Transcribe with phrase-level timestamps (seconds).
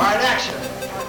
[0.00, 0.54] Alright, action.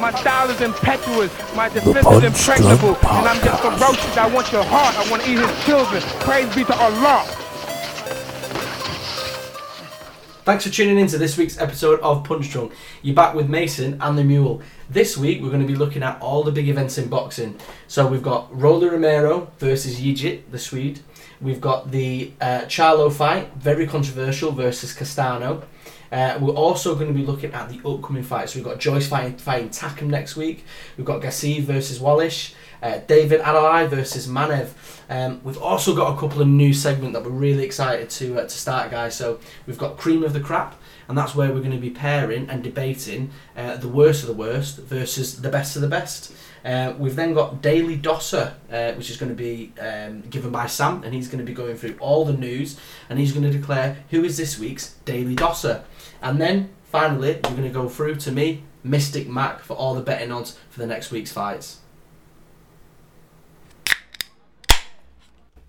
[0.02, 4.18] My style is impetuous, my defense is Punch impregnable, Drunk and I'm just ferocious.
[4.18, 6.02] I want your heart, I want to eat his children.
[6.20, 7.24] Praise be to Allah.
[10.44, 12.74] Thanks for tuning in to this week's episode of Punch Drunk.
[13.02, 14.62] You're back with Mason and the Mule.
[14.90, 17.58] This week we're going to be looking at all the big events in boxing.
[17.88, 21.00] So we've got Rolly Romero versus Yigit, the Swede.
[21.40, 25.64] We've got the uh, Charlo fight, very controversial, versus Castano.
[26.12, 28.56] Uh, we're also going to be looking at the upcoming fights.
[28.56, 30.66] We've got Joyce fighting, fighting next week.
[30.98, 32.54] We've got Gassiev versus Wallisch.
[32.82, 34.70] Uh, David Adeleye versus Manev.
[35.08, 38.44] Um, we've also got a couple of new segments that we're really excited to uh,
[38.44, 39.16] to start, guys.
[39.16, 40.76] So we've got Cream of the Crap,
[41.08, 44.34] and that's where we're going to be pairing and debating uh, the worst of the
[44.34, 46.34] worst versus the best of the best.
[46.66, 50.66] Uh, we've then got Daily Dosser, uh, which is going to be um, given by
[50.66, 53.56] Sam, and he's going to be going through all the news, and he's going to
[53.56, 55.84] declare who is this week's Daily Dosser.
[56.22, 60.02] And then finally, we're going to go through to me, Mystic Mac, for all the
[60.02, 61.80] betting odds for the next week's fights.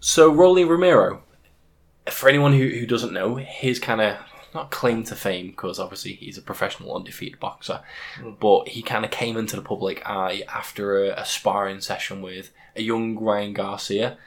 [0.01, 1.23] So Rolly Romero,
[2.11, 4.19] for anyone who, who doesn't know, his kind of
[4.55, 7.81] not claim to fame because obviously he's a professional undefeated boxer,
[8.41, 12.51] but he kind of came into the public eye after a, a sparring session with
[12.77, 14.19] a young Ryan Garcia,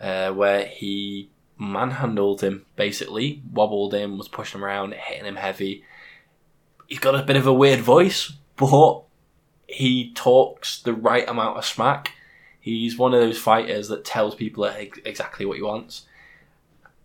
[0.00, 5.84] uh, where he manhandled him basically, wobbled him, was pushing him around, hitting him heavy.
[6.86, 9.02] He's got a bit of a weird voice, but
[9.66, 12.12] he talks the right amount of smack.
[12.60, 16.06] He's one of those fighters that tells people exactly what he wants.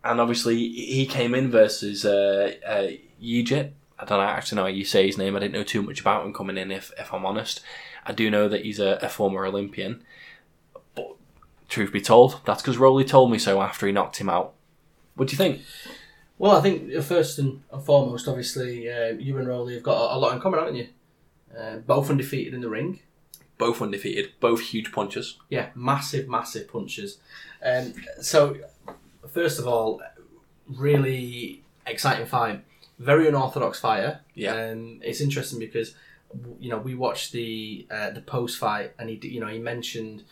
[0.04, 2.90] And obviously, he came in versus uh, uh,
[3.22, 3.72] Yigit.
[3.98, 5.36] I don't actually know how you say his name.
[5.36, 7.62] I didn't know too much about him coming in, if, if I'm honest.
[8.06, 10.04] I do know that he's a, a former Olympian.
[11.74, 14.54] But truth be told, that's because Rolly told me so after he knocked him out.
[15.16, 15.62] What do you think?
[16.38, 20.16] Well, I think uh, first and foremost, obviously, uh, you and Rolly have got a,
[20.16, 20.88] a lot in common, haven't you?
[21.58, 23.00] Uh, both undefeated in the ring.
[23.58, 25.40] Both undefeated, both huge punches.
[25.50, 27.18] Yeah, massive, massive punches.
[27.66, 28.58] Um, so,
[29.28, 30.00] first of all,
[30.68, 32.64] really exciting fight.
[33.00, 34.20] Very unorthodox fighter.
[34.36, 34.54] Yeah.
[34.54, 35.96] Um, it's interesting because
[36.60, 39.58] you know we watched the uh, the post fight, and he d- you know he
[39.58, 40.24] mentioned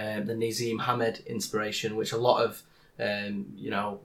[0.00, 2.62] um, the Naseem Hamed inspiration, which a lot of
[3.00, 4.00] um, you know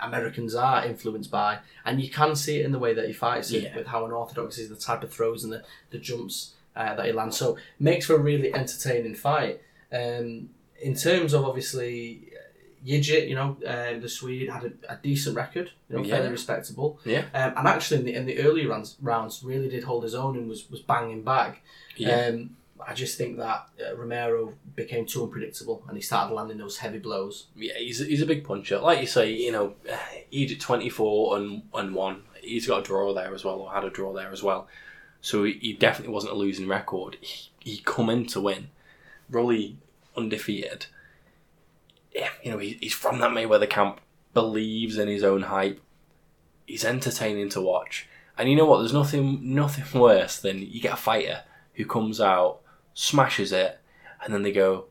[0.00, 3.50] Americans are influenced by, and you can see it in the way that he fights
[3.50, 3.74] Yeah.
[3.76, 7.12] with how unorthodox is the type of throws and the, the jumps uh, that he
[7.12, 7.36] lands.
[7.36, 9.60] So makes for a really entertaining fight.
[9.92, 12.28] Um, in terms of obviously
[12.84, 16.16] Yigit, you know, um, the Swede had a, a decent record, you know, Yeah.
[16.16, 16.98] fairly respectable.
[17.04, 17.24] Yeah.
[17.32, 20.36] Um, and actually, in the in the early rounds, rounds, really did hold his own
[20.36, 21.62] and was was banging back.
[22.04, 22.56] Um,
[22.86, 26.98] I just think that uh, Romero became too unpredictable and he started landing those heavy
[26.98, 27.46] blows.
[27.56, 28.78] Yeah, he's he's a big puncher.
[28.78, 29.74] Like you say, you know,
[30.32, 32.22] Yigit twenty four and and one.
[32.40, 34.66] He's got a draw there as well, or had a draw there as well.
[35.20, 37.16] So he, he definitely wasn't a losing record.
[37.20, 38.68] He, he come in to win.
[39.30, 39.76] Rolly
[40.16, 40.86] undefeated.
[42.12, 44.00] Yeah, you know, he, he's from that Mayweather camp.
[44.34, 45.80] Believes in his own hype.
[46.66, 48.08] He's entertaining to watch.
[48.36, 48.78] And you know what?
[48.78, 51.42] There's nothing nothing worse than you get a fighter
[51.74, 52.61] who comes out,
[52.94, 53.78] smashes it,
[54.24, 54.86] and then they go,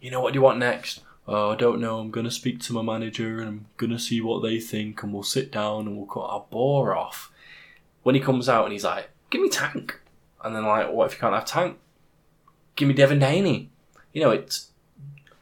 [0.00, 1.02] you know what do you want next?
[1.26, 1.98] Oh, I don't know.
[1.98, 5.22] I'm gonna speak to my manager and I'm gonna see what they think, and we'll
[5.22, 7.30] sit down and we'll cut our bore off.
[8.02, 10.00] When he comes out and he's like, "Give me Tank,"
[10.42, 11.78] and then like, "What if you can't have Tank?
[12.76, 13.70] Give me Devin Haney."
[14.12, 14.70] You know, it's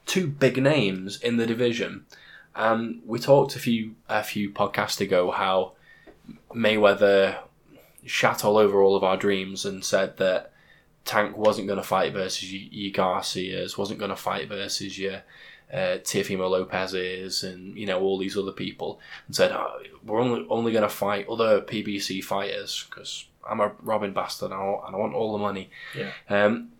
[0.07, 2.07] two big names in the division.
[2.57, 5.73] Um, we talked a few a few podcasts ago how
[6.53, 7.39] Mayweather
[8.05, 10.53] shat all over all of our dreams and said that
[11.07, 15.23] Tank wasn't going to fight versus your, your Garcias, wasn't going to fight versus your
[15.73, 20.47] uh, Teofimo Lopez's, and you know all these other people, and said oh, we're only
[20.51, 24.87] only going to fight other PBC fighters because I'm a Robin bastard and I, want,
[24.87, 25.71] and I want all the money.
[25.97, 26.11] Yeah.
[26.29, 26.73] Um,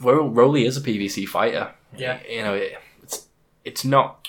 [0.00, 1.72] Ro- Rolly is a PBC fighter.
[1.96, 2.18] Yeah.
[2.28, 3.28] You know it, it's
[3.64, 4.28] it's not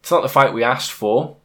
[0.00, 1.36] it's not the fight we asked for,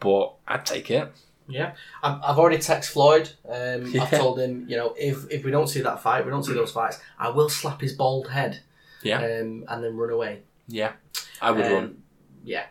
[0.00, 1.12] but I'd take it.
[1.52, 3.30] Yeah, I've, I've already texted Floyd.
[3.48, 4.02] Um, Yeah.
[4.04, 6.54] I've told him, you know, if if we don't see that fight, we don't see
[6.54, 8.60] those fights, I will slap his bald head.
[9.02, 9.18] Yeah.
[9.18, 10.42] Um, and then run away.
[10.68, 10.92] Yeah,
[11.40, 12.02] I would Um, run.
[12.44, 12.66] Yeah,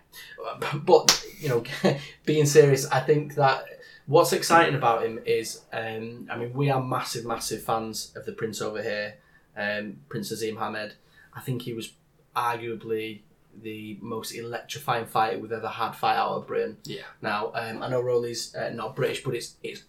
[0.86, 1.64] but you know,
[2.26, 3.66] being serious, I think that
[4.06, 8.34] what's exciting about him is, um, I mean, we are massive, massive fans of the
[8.34, 9.16] Prince over here,
[9.56, 10.96] um, Prince Naseem Hamed.
[11.34, 11.94] I think he was
[12.36, 13.22] arguably
[13.62, 16.78] the most electrifying fight we've ever had fight out of Britain.
[16.84, 17.04] Yeah.
[17.22, 19.84] Now, um, I know Rolly's uh, not British, but it's it's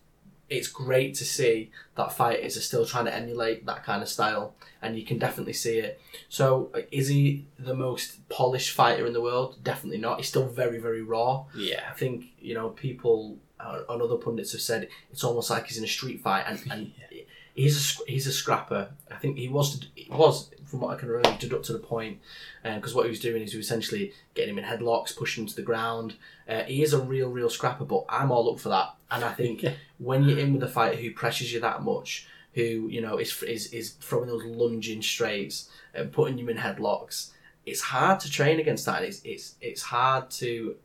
[0.49, 4.55] it's great to see that fighters are still trying to emulate that kind of style,
[4.83, 6.01] and you can definitely see it.
[6.29, 9.57] So, uh, is he the most polished fighter in the world?
[9.63, 10.19] Definitely not.
[10.19, 11.47] He's still very, very raw.
[11.57, 11.83] Yeah.
[11.91, 15.79] I think you know people uh, and other pundits have said it's almost like he's
[15.79, 16.93] in a street fight, and, and
[17.55, 18.91] he's a he's a scrapper.
[19.11, 21.79] I think he was he was from what I can remember, did up to the
[21.79, 22.19] point
[22.65, 25.49] because what he was doing is he was essentially getting him in headlocks, pushing him
[25.49, 26.15] to the ground.
[26.49, 29.33] Uh, he is a real real scrapper, but I'm all up for that, and I
[29.33, 29.73] think Yeah.
[29.99, 33.43] when you're in with a fighter who pressures you that much, who you know is
[33.43, 37.33] is, is throwing those lunging straights and putting you in headlocks,
[37.67, 39.03] it's hard to train against that.
[39.03, 40.77] It's it's it's hard to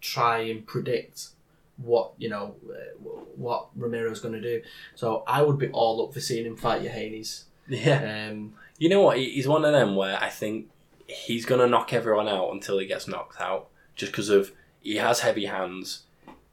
[0.00, 1.28] try and predict
[1.76, 4.62] what you know uh, what Romero's going to do.
[4.94, 7.44] So I would be all up for seeing him fight your Haney's.
[7.68, 8.28] Yeah.
[8.30, 9.18] Um, You know what?
[9.18, 10.70] He's one of them where I think
[11.06, 14.96] he's going to knock everyone out until he gets knocked out, just because of he
[14.96, 16.02] has heavy hands.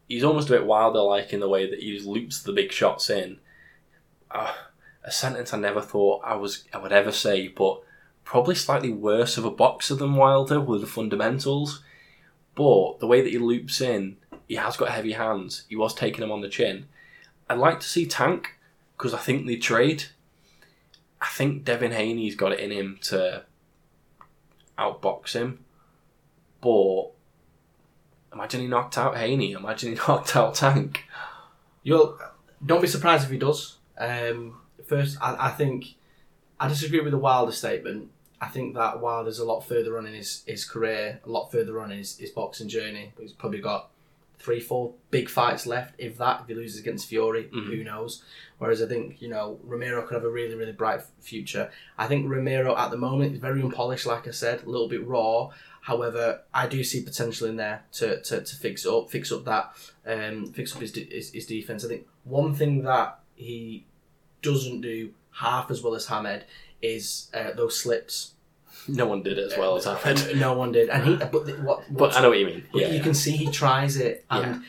[0.08, 3.10] He's almost a bit wilder, like in the way that he loops the big shots
[3.10, 3.40] in.
[4.32, 4.54] Uh,
[5.04, 7.82] a sentence I never thought I was I would ever say, but
[8.24, 11.84] probably slightly worse of a boxer than Wilder with the fundamentals.
[12.56, 14.18] But the way that he loops in,
[14.54, 15.64] he has got heavy hands.
[15.68, 16.86] He was taking him on the chin.
[17.50, 18.60] I'd like to see Tank
[18.96, 20.04] because I think they trade.
[21.20, 23.46] I think Devin Haney's got it in him to
[24.78, 25.66] outbox him.
[26.62, 27.14] But
[28.32, 29.54] imagine he knocked out Haney.
[29.54, 31.06] Imagine he knocked out Tank.
[31.82, 32.20] You'll
[32.64, 33.78] don't be surprised if he does.
[33.98, 35.96] Um, first, I, I think
[36.60, 38.12] I disagree with the Wilder statement.
[38.40, 41.80] I think that Wilder's a lot further on in his, his career, a lot further
[41.80, 43.14] on in his, his boxing journey.
[43.20, 43.90] He's probably got
[44.44, 46.42] three, four big fights left, if that.
[46.42, 47.66] If he loses against Fury, Mhm.
[47.68, 48.24] who knows?
[48.58, 51.72] Whereas I think you know Romero could have a really, really bright future.
[51.98, 55.06] I think Romero at the moment is very unpolished, like I said, a little bit
[55.06, 55.50] raw.
[55.82, 59.76] However, I do see potential in there to, to, to fix up, fix up that,
[60.06, 61.84] um, fix up his, de- his his defense.
[61.84, 63.86] I think one thing that he
[64.42, 66.44] doesn't do half as well as Hamed
[66.82, 68.34] is uh, those slips.
[68.88, 70.38] No one did it as well as Ahmed.
[70.38, 71.16] No one did, and he.
[71.32, 71.84] But the- what?
[71.90, 72.64] But I know what you mean.
[72.74, 73.04] Yeah, you yeah.
[73.04, 74.64] can see he tries it, and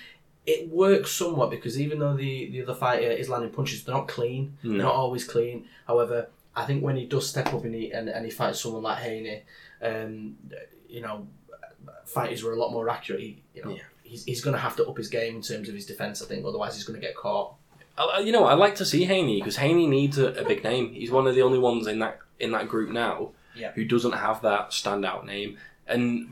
[0.46, 4.08] it works somewhat because even though the, the other fighter is landing punches, they're not
[4.08, 4.56] clean.
[4.62, 4.84] They're No.
[4.84, 5.66] not always clean.
[5.86, 8.82] However, I think when he does step up and he and, and he fights someone
[8.82, 9.42] like Haney,
[9.82, 10.36] um,
[10.88, 11.26] you know,
[12.06, 13.20] fighters were a lot more accurate.
[13.20, 13.82] He, you know, Yeah.
[14.02, 16.22] he's, he's going to have to up his game in terms of his defense.
[16.22, 17.54] I think otherwise he's going to get caught.
[17.96, 20.92] I- You know, I'd like to see Haney because Haney needs a, a big name.
[20.92, 23.72] He's one of the only ones in that in that group now Yeah.
[23.72, 25.58] who doesn't have that standout name.
[25.86, 26.30] And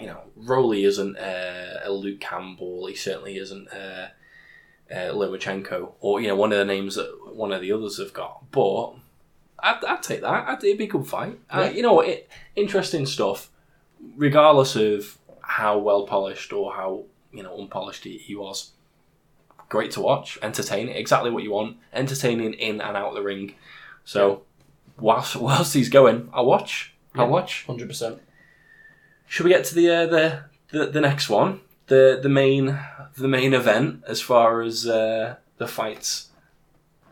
[0.00, 2.86] you know, Rolly isn't uh, a Luke Campbell.
[2.86, 4.08] He certainly isn't uh,
[4.90, 8.12] uh, Lomachenko or you know one of the names that one of the others have
[8.12, 8.50] got.
[8.50, 8.94] But
[9.58, 10.48] I'd, I'd take that.
[10.48, 11.38] I'd, it'd be a good fight.
[11.50, 13.50] Uh, you know, it, interesting stuff.
[14.16, 18.70] Regardless of how well polished or how you know unpolished he, he was,
[19.68, 23.54] great to watch, entertaining, exactly what you want, entertaining in and out of the ring.
[24.04, 24.42] So,
[25.00, 26.94] whilst whilst he's going, I'll watch.
[27.14, 27.30] I'll Yeah.
[27.30, 27.64] watch.
[27.66, 28.20] Hundred percent.
[29.28, 30.42] Should we get to the uh, the,
[30.72, 32.78] the the next one, the the main
[33.16, 36.28] the main event as far as uh, the fights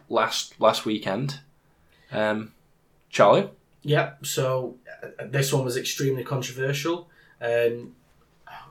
[0.09, 1.41] last last weekend?
[2.11, 2.53] Um,
[3.11, 3.49] Charlie,
[3.83, 7.09] Yeah, so uh, this one was extremely controversial.
[7.41, 7.95] Um,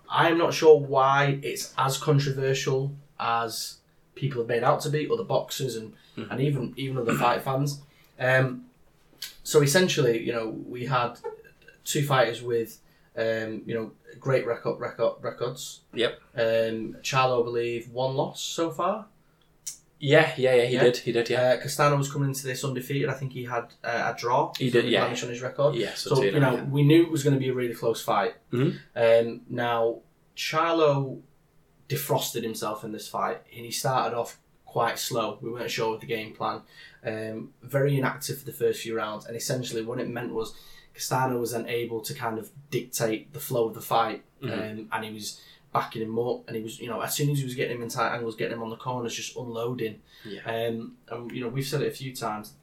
[0.09, 3.77] I'm not sure why it's as controversial as
[4.15, 6.31] people have made out to be, other boxers and, Mhm.
[6.31, 7.81] and even even other fight fans.
[8.19, 8.65] Um,
[9.43, 11.19] so essentially, you know, we had
[11.83, 12.79] two fighters with,
[13.17, 15.81] um, you know, great record, record records.
[15.93, 16.19] Yep.
[16.35, 19.07] Um, Charlo, I believe, one loss so far.
[19.99, 20.83] yeah, yeah, yeah, he Yeah.
[20.83, 23.09] did, he did, yeah, Uh, Castano was coming into this undefeated.
[23.09, 24.53] I think he had uh, a draw.
[24.59, 25.05] He did, yeah.
[25.05, 25.73] on his record.
[25.75, 28.35] yes, So you know, we knew it was going to be a really close fight.
[28.53, 28.77] Mhm.
[28.95, 30.01] Um, now,
[30.35, 31.21] Charlo
[31.89, 35.39] defrosted himself in this fight, and he started off quite slow.
[35.41, 36.61] We weren't sure with the game plan.
[37.03, 40.53] Um, very inactive for the first few rounds, and essentially what it meant was
[40.93, 44.51] Castano was then able to kind of dictate the flow of the fight, Mhm.
[44.79, 45.39] um, and he was
[45.73, 47.83] backing him up, and he was, you know, as soon as he was getting him
[47.83, 50.01] in tight angles, getting him on the corners, just unloading.
[50.25, 50.41] Yeah.
[50.45, 52.53] Um, and you know, we've said it a few times.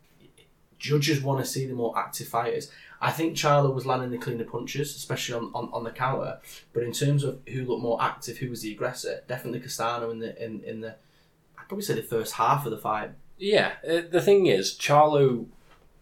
[0.79, 2.71] Judges want to see the more active fighters.
[3.01, 6.41] I think Charlo was landing the cleaner punches, especially on, on, on the counter.
[6.73, 10.19] But in terms of who looked more active, who was the aggressor, definitely Castano in
[10.19, 10.97] the in, in the
[11.65, 13.13] I'd probably say the first half of the fight.
[13.39, 15.47] Yeah, uh, the thing is, Charlo,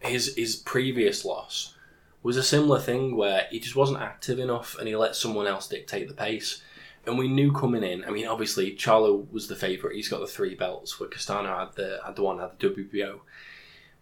[0.01, 1.77] his his previous loss
[2.21, 5.69] was a similar thing where he just wasn't active enough, and he let someone else
[5.69, 6.63] dictate the pace.
[7.07, 8.05] And we knew coming in.
[8.05, 9.95] I mean, obviously, Charlo was the favourite.
[9.95, 13.21] He's got the three belts, where Castano had the had the one had the WBO.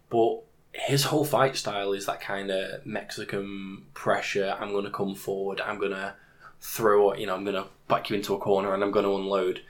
[0.09, 0.41] But
[0.73, 4.57] his whole fight style is that kind of Mexican pressure.
[4.59, 5.61] I'm going to come forward.
[5.61, 6.15] I'm going to
[6.59, 7.13] throw.
[7.13, 9.61] You know, I'm going to back you into a corner, and I'm going to unload.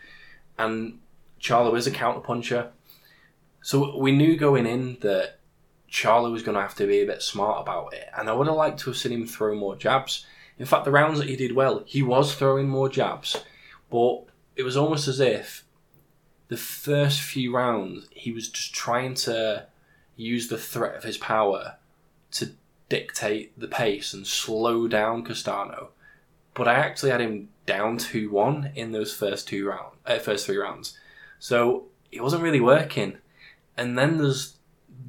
[0.58, 1.00] And
[1.42, 2.72] Charlo is a counter puncher.
[3.62, 5.40] So we knew going in that
[5.88, 8.48] Charlie was going to have to be a bit smart about it, and I would
[8.48, 10.26] have liked to have seen him throw more jabs.
[10.58, 13.44] In fact, the rounds that he did well, he was throwing more jabs,
[13.90, 14.24] but
[14.56, 15.66] it was almost as if
[16.48, 19.66] the first few rounds he was just trying to
[20.16, 21.78] use the threat of his power
[22.32, 22.52] to
[22.90, 25.90] dictate the pace and slow down Castano.
[26.54, 30.46] But I actually had him down two one in those first two round, uh, first
[30.46, 30.98] three rounds,
[31.42, 33.18] so it wasn't really working.
[33.76, 34.58] And then there's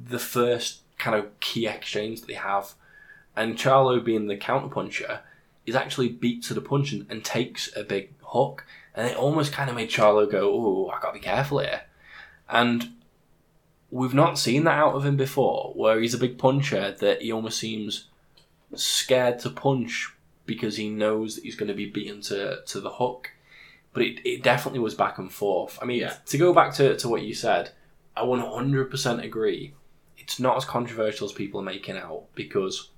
[0.09, 2.73] the first kind of key exchange that they have,
[3.35, 5.19] and Charlo being the counterpuncher
[5.67, 9.53] is actually beat to the punch and, and takes a big hook, and it almost
[9.53, 11.83] kind of made Charlo go, "Oh, I gotta be careful here,"
[12.49, 12.89] and
[13.91, 17.31] we've not seen that out of him before, where he's a big puncher that he
[17.31, 18.05] almost seems
[18.73, 20.11] scared to punch
[20.47, 23.29] because he knows that he's going to be beaten to, to the hook.
[23.93, 25.77] But it, it definitely was back and forth.
[25.81, 26.13] I mean, Yeah.
[26.25, 27.71] to go back to, to what you said,
[28.17, 29.73] I 100% agree.
[30.17, 32.89] It's not as controversial as people are making out because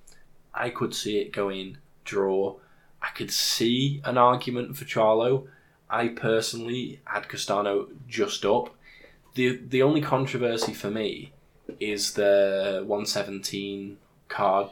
[0.54, 2.56] I could see it going draw.
[3.02, 5.48] I could see an argument for Charlo.
[5.90, 8.74] I personally had Castano just up.
[9.36, 11.34] The the only controversy for me
[11.80, 13.98] is the 117
[14.30, 14.70] card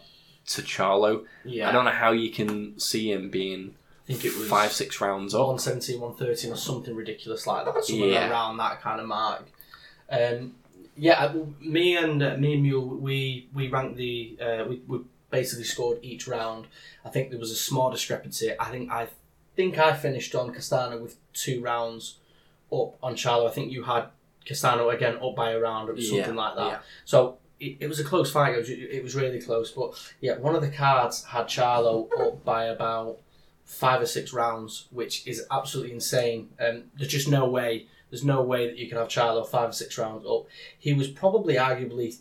[0.48, 1.26] to Charlo.
[1.44, 4.72] Yeah, I don't know how you can see him being I think it was five,
[4.74, 5.48] six rounds up.
[5.48, 8.30] 117, 113 or something ridiculous like that, somewhere Yeah.
[8.30, 9.46] around that kind of mark.
[10.10, 10.56] Um,
[10.98, 15.00] yeah, me and uh, me and Mule, we we ranked the uh, we, we
[15.32, 16.68] basically scored each round.
[17.06, 18.52] I think there was a small discrepancy.
[18.60, 19.08] I think I
[19.56, 22.18] think I finished on Castano with two rounds
[22.72, 23.50] up on Charlo.
[23.50, 24.08] I think you had
[24.46, 26.68] Castano again up by a round or something Yeah, like that.
[26.68, 26.80] yeah.
[27.06, 28.54] So it, it was a close fight.
[28.54, 29.72] It was, it was really close.
[29.72, 33.18] But yeah, one of the cards had Charlo up by about
[33.66, 36.50] five or six rounds, which is absolutely insane.
[36.60, 37.88] Um, there's just no way.
[38.10, 40.46] There's no way that you can have Charlo five or six rounds up.
[40.78, 42.18] He was probably arguably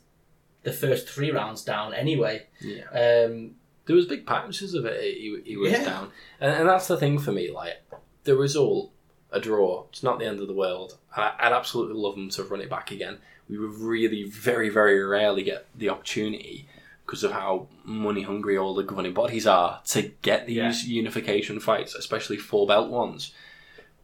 [0.63, 2.47] the first three rounds down anyway.
[2.61, 2.85] Yeah.
[2.93, 3.57] Um,
[3.87, 5.03] There was big patches of it.
[5.03, 5.85] He, he was Yeah.
[5.85, 7.51] down, and, and that's the thing for me.
[7.51, 7.83] Like
[8.25, 8.91] the result,
[9.31, 9.87] a draw.
[9.91, 10.97] It's not the end of the world.
[11.17, 13.19] I, I'd absolutely love them to run it back again.
[13.49, 16.69] We would really, very, very rarely get the opportunity
[17.05, 21.95] because of how money hungry all the governing bodies are to get these unification fights,
[21.95, 23.33] especially four belt ones.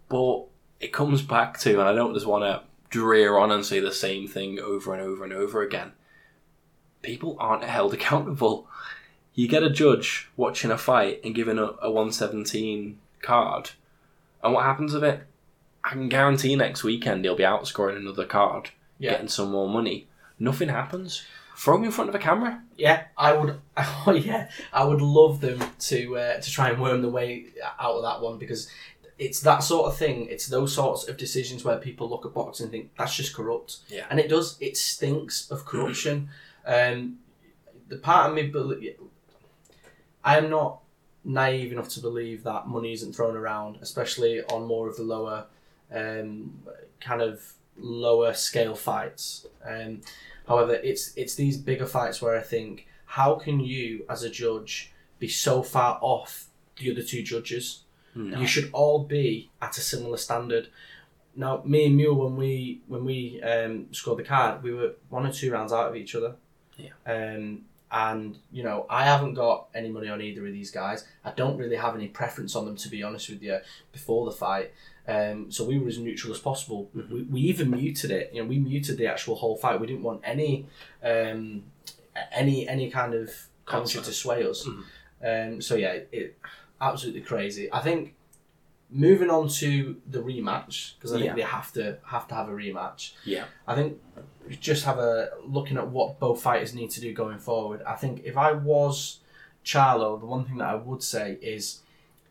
[0.08, 0.44] But
[0.80, 3.92] it comes back to, and I don't just want to drear on and say the
[3.92, 5.92] same thing over and over and over again.
[7.02, 8.68] People aren't held accountable
[9.34, 13.70] you get a judge watching a fight and giving a, a 117 card,
[14.42, 15.20] and what happens with it?
[15.84, 19.12] I can guarantee next weekend he'll be outscoring another card, Yeah.
[19.12, 20.08] getting some more money.
[20.40, 21.22] Nothing happens.
[21.58, 22.62] Throw him in front of a camera.
[22.76, 23.58] yeah, I would.
[24.06, 25.60] Oh yeah, I would love them
[25.90, 27.46] to uh, to try and worm the way
[27.80, 28.68] out of that one because
[29.18, 30.28] it's that sort of thing.
[30.30, 33.78] It's those sorts of decisions where people look at boxing and think that's just corrupt.
[33.88, 34.06] Yeah.
[34.10, 34.56] and it does.
[34.60, 36.28] It stinks of corruption.
[36.64, 37.18] um,
[37.88, 38.96] the part of me believe.
[40.24, 40.80] I am not
[41.24, 45.46] naive enough to believe that money isn't thrown around, especially on more of the lower,
[45.92, 46.62] um,
[47.00, 49.46] kind of lower scale fights.
[49.64, 50.02] Um,
[50.48, 54.92] however, it's it's these bigger fights where I think, how can you as a judge
[55.18, 57.82] be so far off the other two judges?
[58.14, 58.40] No.
[58.40, 60.68] You should all be at a similar standard.
[61.36, 65.26] Now, me and Mule, when we when we um, scored the card, we were one
[65.26, 66.34] or two rounds out of each other.
[66.76, 66.90] Yeah.
[67.06, 71.06] Um, and you know, I haven't got any money on either of these guys.
[71.24, 73.58] I don't really have any preference on them, to be honest with you.
[73.92, 74.72] Before the fight,
[75.08, 76.90] um, so we were as neutral as possible.
[76.94, 78.30] We, we even muted it.
[78.32, 79.80] You know, we muted the actual whole fight.
[79.80, 80.66] We didn't want any
[81.02, 81.64] um,
[82.32, 83.30] any any kind of
[83.64, 84.66] commentary to sway us.
[84.66, 84.84] Mhm.
[85.54, 86.38] Um, so yeah, it, it
[86.80, 87.72] absolutely crazy.
[87.72, 88.14] I think
[88.90, 91.34] moving on to the rematch because I think Yeah.
[91.34, 93.12] they have to have to have a rematch.
[93.24, 93.44] Yeah.
[93.66, 94.00] I think
[94.60, 97.82] just have a looking at what both fighters need to do going forward.
[97.86, 99.18] I think if I was
[99.64, 101.80] Charlo, the one thing that I would say is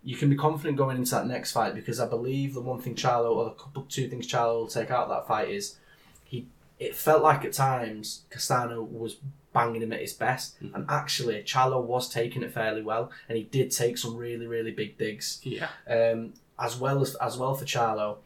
[0.09, 2.95] you can be confident going into that next fight because I believe the one thing
[2.95, 5.77] Charlo or the couple two things Charlo will take out of that fight is
[6.23, 6.47] he
[6.79, 9.17] it felt like at times Castano was
[9.53, 13.43] banging him at his best and actually Charlo was taking it fairly well and he
[13.43, 15.67] did take some really really big digs Yeah.
[15.89, 18.17] um, as well as as well for Charlo,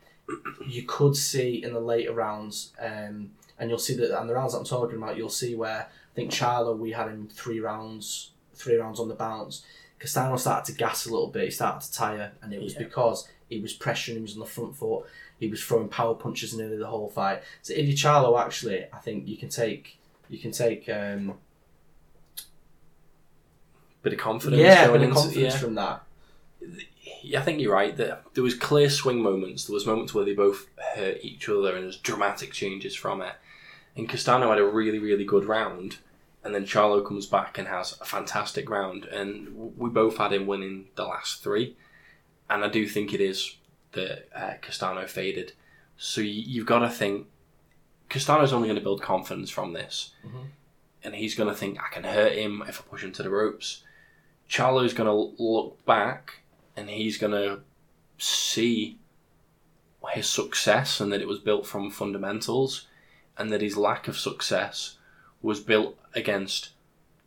[0.68, 4.54] you could see in the later rounds, um, and you'll see that and the rounds
[4.54, 8.32] that I'm talking about, you'll see where I think Charlo we had him three rounds,
[8.54, 9.64] three rounds on the bounce.
[10.02, 12.80] Castano started to gas a little bit, he started to tire, and it was Yeah.
[12.80, 15.06] because he was pressuring, he was on the front foot,
[15.40, 17.44] he was throwing power punches nearly the whole fight.
[17.62, 19.98] So you Charlo, actually, I think you can take
[20.30, 21.36] you can take um,
[24.04, 24.62] Bit of confidence.
[24.62, 25.60] yeah, bit of into- confidence yeah.
[25.60, 26.04] from that.
[27.24, 27.96] Yeah, I think you're right.
[27.96, 29.66] There, there was clear swing moments.
[29.66, 33.34] There was moments where they both hurt each other, and there's dramatic changes from it.
[33.96, 35.98] And Castano had a really, really good round,
[36.44, 40.48] and then Charlo comes back and has a fantastic round, and we both had him
[40.48, 41.76] winning the last three.
[42.50, 43.58] And I do think it is
[43.94, 45.54] that uh, Castano faded.
[45.98, 47.28] So you, you've got to think
[48.10, 50.12] Castano's only going to build confidence from this,
[51.04, 53.30] and he's going to think I can hurt him if I push him to the
[53.30, 53.84] ropes.
[54.50, 56.42] Charlo's going to look back
[56.76, 57.62] and he's going to
[58.18, 58.98] see
[60.10, 62.88] his success and that it was built from fundamentals,
[63.38, 64.98] and that his lack of success
[65.42, 66.70] was built against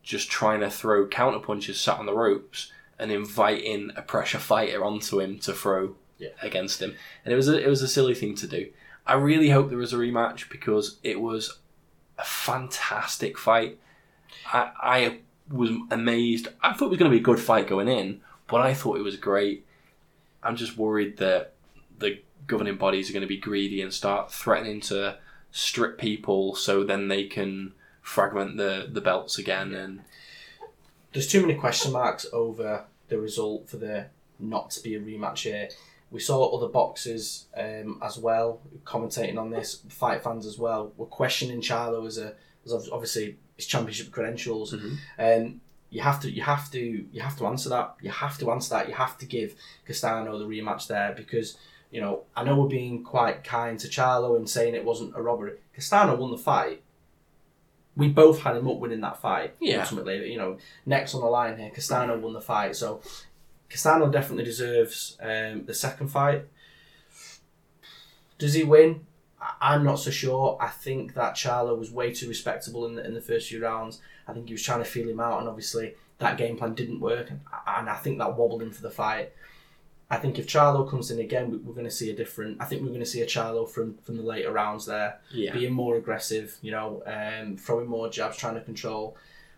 [0.02, 4.84] just trying to throw counter punches sat on the ropes and inviting a pressure fighter
[4.84, 6.28] onto him to throw Yeah.
[6.42, 6.94] against him.
[7.24, 8.70] And it was a, it was a silly thing to do.
[9.06, 11.58] I really hope there was a rematch because it was
[12.18, 13.78] a fantastic fight.
[14.52, 15.18] I, I
[15.50, 16.48] was amazed.
[16.62, 18.98] I thought it was going to be a good fight going in, but I thought
[18.98, 19.66] it was great.
[20.42, 21.54] I'm just worried that
[21.98, 25.16] the governing bodies are going to be greedy and start threatening to
[25.50, 27.72] strip people so then they can
[28.04, 30.02] fragment the, the belts again and
[31.12, 35.38] There's too many question marks over the result for there not to be a rematch
[35.38, 35.68] here.
[36.10, 39.80] We saw other boxers um, as well commentating on this.
[39.88, 42.34] Fight fans as well were questioning Charlo as a
[42.64, 44.74] as obviously his championship credentials.
[45.18, 47.96] Um, you have to you have to you have to answer that.
[48.00, 48.88] You have to answer that.
[48.88, 49.54] You have to give
[49.86, 51.56] Castano the rematch there because
[51.90, 55.22] you know I know we're being quite kind to Charlo and saying it wasn't a
[55.22, 55.54] robbery.
[55.74, 56.82] Castano won the fight.
[57.96, 59.54] We both had him up winning that fight.
[59.60, 59.80] Yeah.
[59.80, 62.74] Ultimately, you know, next on the line here, Castano won the fight.
[62.76, 63.00] So
[63.70, 66.46] Castano definitely deserves um, the second fight.
[68.38, 69.06] Does he win?
[69.40, 70.56] I- I'm not so sure.
[70.60, 74.00] I think that Charlo was way too respectable in the, in the first few rounds.
[74.26, 77.00] I think he was trying to feel him out, and obviously that game plan didn't
[77.00, 79.32] work, and, and I think that wobbled him for the fight.
[80.14, 82.60] I think if Charlo comes in again, we- we're going to see a different.
[82.60, 85.52] I think we're going to see a Charlo from from the later rounds there, yeah.
[85.52, 89.16] being more aggressive, you know, um, throwing more jabs, trying to control.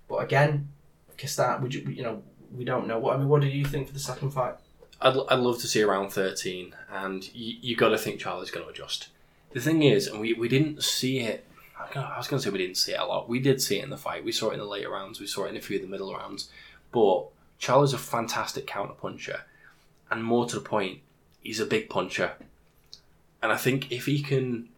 [0.09, 0.69] But again,
[1.17, 2.23] Castano, we, ju- you know,
[2.55, 2.99] we don't know.
[2.99, 4.55] What I mean, what do you think for the second fight?
[5.01, 8.65] I'd, I'd love to see around 13, and you, you got to think Charlie's going
[8.65, 9.09] to adjust.
[9.53, 11.45] The thing is, and we, we didn't see it.
[11.79, 13.29] I I was going to say we didn't see it a lot.
[13.29, 14.25] We did see it in the fight.
[14.25, 15.21] We saw it in the later rounds.
[15.21, 16.49] We saw it in a few of the middle rounds.
[16.93, 17.27] But
[17.59, 19.43] Charlie's a fantastic counter puncher,
[20.11, 21.01] and more to the point,
[21.41, 22.33] he's a big puncher.
[23.43, 24.69] And I think if he can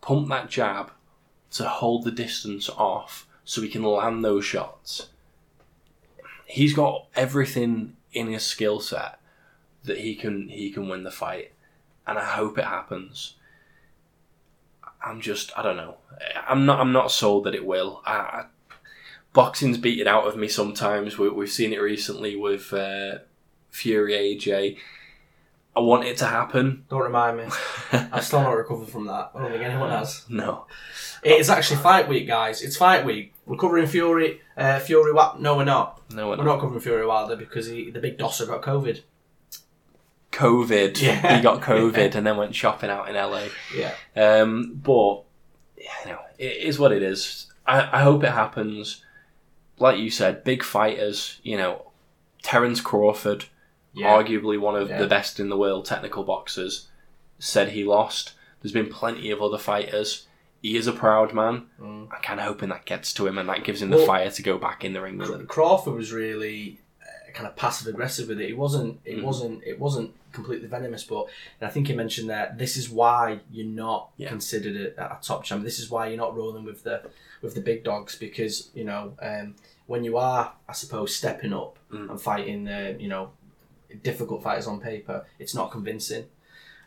[0.00, 0.92] pump that jab
[1.52, 5.08] to hold the distance off, so he can land those shots,
[6.44, 9.18] he's got everything in his skill set
[9.84, 11.52] that he can he can win the fight,
[12.06, 13.36] and I hope it happens.
[15.02, 15.96] I'm just I don't know.
[16.46, 18.02] I'm not I'm not sold that it will.
[18.04, 18.44] I, I,
[19.32, 21.16] boxing's beaten out of me sometimes.
[21.16, 23.18] We, we've seen it recently with uh,
[23.78, 24.76] Fury AJ.
[25.76, 26.84] I want it to happen.
[26.90, 27.44] Don't remind me.
[27.92, 29.30] I've still not recovered from that.
[29.34, 30.24] I don't think anyone has.
[30.28, 30.66] No,
[31.22, 32.62] It is actually fight week, guys.
[32.62, 33.32] It's fight week.
[33.46, 34.40] We're covering Fury.
[34.56, 35.12] Uh, Fury.
[35.12, 36.00] Wa- no, we're not.
[36.10, 36.46] no We're one.
[36.46, 39.02] not covering Fury Wilder because he, the big dosser got COVID.
[40.32, 41.00] COVID.
[41.00, 41.36] Yeah.
[41.36, 43.44] He got COVID and then went shopping out in LA.
[43.76, 43.94] Yeah.
[44.16, 45.22] Um, but
[45.76, 47.46] you know, it is what it is.
[47.66, 49.04] I, I hope it happens.
[49.78, 51.38] Like you said, big fighters.
[51.42, 51.92] You know,
[52.42, 53.46] Terence Crawford,
[54.06, 54.98] arguably one of Yeah.
[54.98, 56.88] the best in the world technical boxers,
[57.38, 58.32] said he lost.
[58.62, 60.26] There's been plenty of other fighters.
[60.60, 61.66] He is a proud man.
[61.80, 62.08] Mm.
[62.12, 64.30] I'm kind of hoping that gets to him and that gives him Well- the fire
[64.30, 65.46] to go back in the ring with him.
[65.46, 68.50] Crawford was really uh, kind of passive aggressive with it.
[68.50, 69.00] It wasn't.
[69.04, 69.22] It Mhm.
[69.22, 69.62] wasn't.
[69.64, 71.04] It wasn't completely venomous.
[71.04, 71.26] But
[71.60, 74.28] and I think he mentioned that this is why you're not Yeah.
[74.30, 75.62] considered a, a top champ.
[75.62, 77.02] This is why you're not rolling with the
[77.40, 79.54] with the big dogs because you know um,
[79.86, 82.10] when you are, I suppose, stepping up Mm.
[82.10, 83.30] and fighting, the you know,
[84.02, 86.26] difficult fighters on paper, it's not convincing.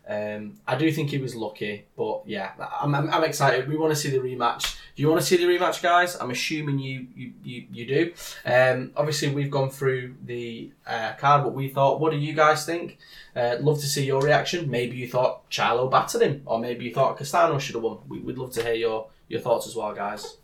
[0.07, 3.69] Um, I do think he was lucky, but yeah, I'm, I'm, I'm excited.
[3.69, 4.75] We want to see the rematch.
[4.95, 6.17] Do you want to see the rematch, guys?
[6.19, 8.13] I'm assuming you you, you, you do.
[8.43, 11.99] Um, obviously, we've gone through the uh, card, what we thought.
[11.99, 12.97] What do you guys think?
[13.35, 14.69] Uh, love to see your reaction.
[14.69, 17.99] Maybe you thought Charlo battered him, or maybe you thought Castano should have won.
[18.07, 20.37] We, we'd love to hear your, your thoughts as well, guys.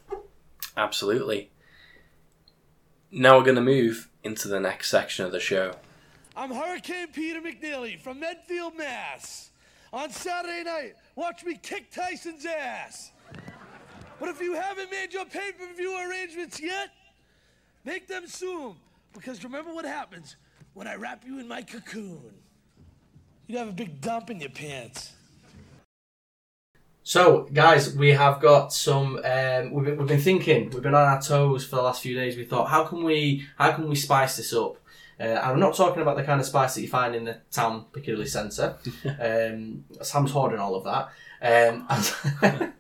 [0.78, 1.50] Absolutely.
[3.12, 5.74] Now we're going to move into the next section of the show.
[6.38, 9.50] I'm Hurricane Peter McNeely from Medfield, Mass.
[9.92, 13.12] On Saturday night, watch me kick Tyson's ass.
[14.20, 16.90] But if you haven't made your pay per view arrangements yet,
[17.84, 18.76] make them soon.
[19.14, 20.36] Because remember what happens
[20.76, 22.36] when I wrap you in my cocoon.
[23.48, 25.14] You'd have a big dump in your pants.
[27.02, 29.20] So, guys, we have got some.
[29.24, 30.70] Um, we've, been, we've been thinking.
[30.70, 32.38] We've been on our toes for the last few days.
[32.38, 34.78] We thought, how can we, how can we spice this up?
[35.20, 37.38] Uh, and I'm not talking about the kind of spice that you find in the
[37.52, 38.76] town Piccadilly Centre.
[39.20, 41.10] um, Sam's hoarding all of that.
[41.42, 42.74] Um, and,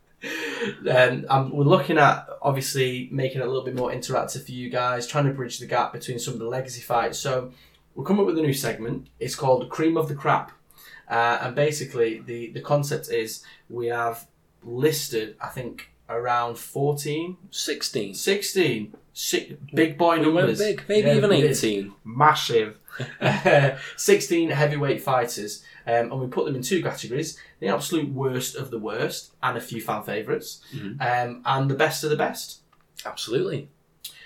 [1.29, 5.07] um, we're looking at obviously making it a little bit more interactive for you guys,
[5.07, 7.17] trying to bridge the gap between some of the legacy fights.
[7.17, 7.51] So
[7.95, 9.07] we're coming up with a new segment.
[9.19, 10.51] It's called Cream of the Crap.
[11.09, 14.27] Uh, and basically, the, the concept is we have
[14.63, 18.13] listed, I think, around 14, 16.
[18.13, 20.59] 16 si- big boy We numbers.
[20.59, 21.93] big, maybe Yeah, even 18.
[22.03, 22.77] Massive.
[23.97, 25.63] 16 heavyweight fighters.
[25.85, 29.57] Um, and we put them in two categories the absolute worst of the worst, and
[29.57, 31.01] a few fan favorites Mhm.
[31.01, 32.59] um, and the best of the best.
[33.05, 33.69] Absolutely.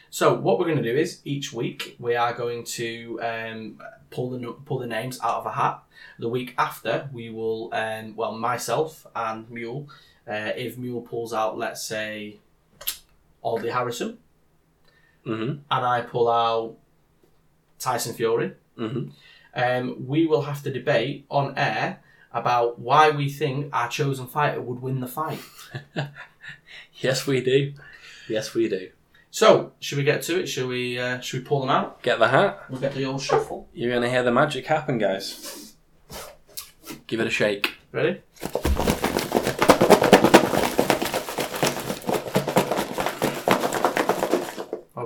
[0.09, 4.31] So what we're going to do is each week we are going to um, pull
[4.31, 5.81] the pull the names out of a hat.
[6.19, 9.87] The week after we will, um, well, myself and Mule.
[10.27, 12.37] Uh, if Mule pulls out, let's say,
[13.41, 14.17] Audley Harrison,
[15.23, 16.75] hmm and I pull out
[17.79, 19.09] Tyson Fury, hmm
[19.53, 21.99] um, we will have to debate on air
[22.33, 25.39] about why we think our chosen fighter would win the fight.
[27.01, 27.73] Yes, we do.
[28.29, 28.89] Yes, we do.
[29.31, 30.47] So, should we get to it?
[30.47, 30.99] Should we?
[30.99, 32.01] Uh, should we pull them out?
[32.03, 32.63] Get the hat.
[32.69, 33.67] We'll get the old shuffle.
[33.73, 35.73] You're going to hear the magic happen, guys.
[37.07, 37.75] Give it a shake.
[37.91, 38.21] Ready?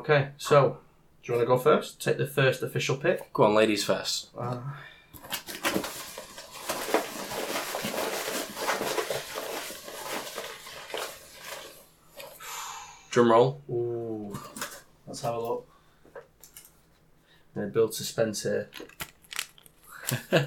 [0.07, 0.77] Okay, so
[1.23, 1.99] do you want to go first?
[1.99, 3.33] Take the first official pick.
[3.33, 4.29] Go on, ladies first.
[4.37, 4.59] Uh,
[13.09, 13.61] Drum roll.
[13.67, 14.39] ooh,
[15.07, 15.67] let's have a look.
[17.55, 18.69] I'm gonna build suspense here.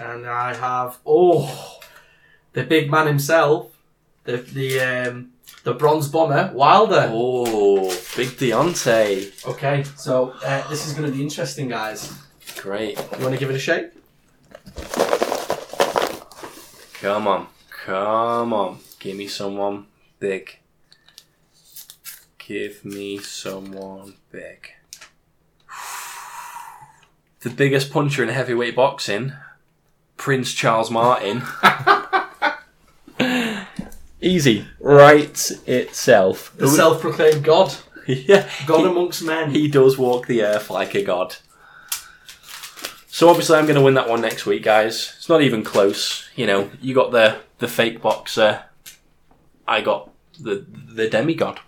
[0.00, 1.80] and I have oh,
[2.54, 3.76] the big man himself,
[4.24, 5.32] the the um,
[5.64, 7.10] the bronze bomber Wilder.
[7.12, 9.46] Oh, big Deontay.
[9.46, 12.12] Okay, so uh, this is going to be interesting, guys.
[12.56, 12.98] Great.
[13.18, 13.90] You want to give it a shake?
[17.00, 17.46] Come on.
[17.84, 18.78] Come on.
[18.98, 19.86] Give me someone
[20.18, 20.58] big.
[22.38, 24.70] Give me someone big.
[27.40, 29.32] The biggest puncher in heavyweight boxing,
[30.16, 31.42] Prince Charles Martin.
[34.20, 34.66] Easy.
[34.80, 36.52] Right itself.
[36.56, 37.74] The self-proclaimed god,
[38.06, 38.48] yeah.
[38.66, 39.50] god he- amongst men.
[39.50, 41.36] he does walk the earth like a god.
[43.06, 45.14] So obviously, I'm going to win that one next week, guys.
[45.16, 46.28] It's not even close.
[46.36, 48.64] You know, you got the the fake boxer.
[49.66, 51.60] I got the the demigod.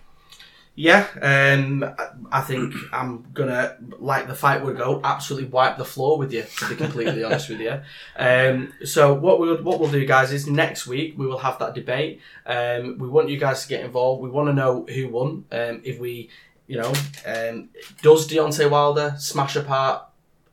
[0.81, 1.85] Yeah, um,
[2.31, 6.43] I think I'm gonna, like the fight would go, absolutely wipe the floor with you.
[6.57, 7.81] To be completely honest with you.
[8.15, 11.75] Um, so what we'll what we'll do, guys, is next week we will have that
[11.75, 12.19] debate.
[12.47, 14.23] Um, we want you guys to get involved.
[14.23, 15.45] We want to know who won.
[15.51, 16.31] Um, if we,
[16.65, 16.91] you know,
[17.27, 17.69] um,
[18.01, 20.05] does Deontay Wilder smash apart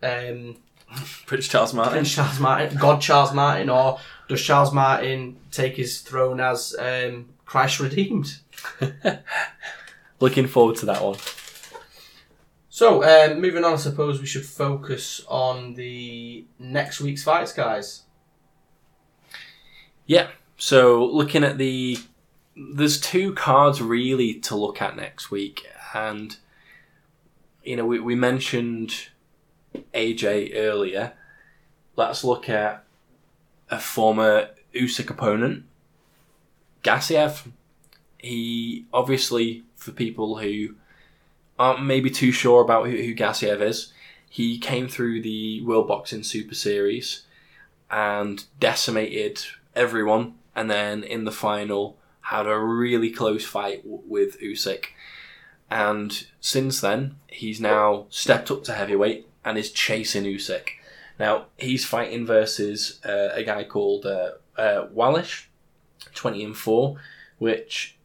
[0.02, 0.56] um,
[1.24, 1.94] Prince Charles Martin.
[1.94, 7.30] Prince Charles Martin, God Charles Martin, or does Charles Martin take his throne as um,
[7.46, 8.40] Christ redeemed?
[10.20, 11.16] Looking forward to that one.
[12.68, 18.02] So, um, moving on, I suppose we should focus on the next week's fights, guys.
[20.06, 20.28] Yeah.
[20.56, 21.98] So looking at the,
[22.56, 26.36] there's two cards really to look at next week, and
[27.62, 29.08] you know we we mentioned
[29.94, 31.12] AJ earlier.
[31.94, 32.84] Let's look at
[33.70, 35.64] a former Usyk opponent,
[36.82, 37.52] Gassiev.
[38.18, 40.74] He obviously, for people who
[41.58, 43.92] aren't maybe too sure about who, who Gassiev is,
[44.28, 47.22] he came through the World Boxing Super Series
[47.90, 49.42] and decimated
[49.74, 54.86] everyone, and then in the final had a really close fight w- with Usyk.
[55.70, 60.68] And since then, he's now stepped up to heavyweight and is chasing Usyk.
[61.18, 65.48] Now he's fighting versus uh, a guy called uh, uh, Wallish,
[66.14, 66.96] twenty and four,
[67.38, 67.97] which,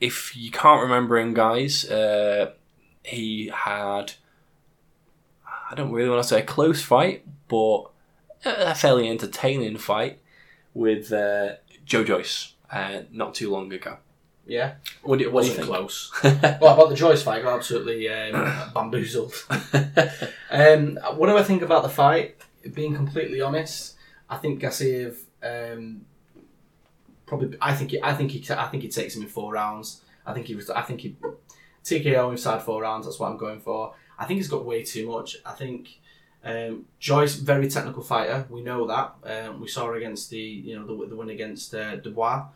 [0.00, 2.52] if you can't remember him, guys, uh,
[3.04, 4.12] he had.
[5.70, 7.84] I don't really want to say a close fight, but
[8.44, 10.18] a fairly entertaining fight
[10.72, 13.98] with uh, Joe Joyce uh, not too long ago.
[14.46, 15.76] Yeah, What do, it what do you wasn't think?
[15.76, 16.10] close.
[16.62, 19.34] well, about the Joyce fight, I got absolutely um, bamboozled.
[20.50, 22.36] Um, what do I think about the fight?
[22.72, 23.96] Being completely honest,
[24.30, 26.06] I think Gassiev um,
[27.28, 27.56] probably.
[27.60, 27.92] I think.
[27.92, 28.44] He, I think he.
[28.54, 30.02] I think he takes him in four rounds.
[30.26, 30.68] I think he was.
[30.70, 31.16] I think he
[31.84, 33.06] TKO inside four rounds.
[33.06, 33.94] That's what I'm going for.
[34.18, 35.36] I think he's got way too much.
[35.46, 36.00] I think
[36.44, 38.46] um, Joyce, very technical fighter.
[38.50, 39.14] We know that.
[39.24, 42.46] Um, we saw her against the you know the, the win against uh, Dubois.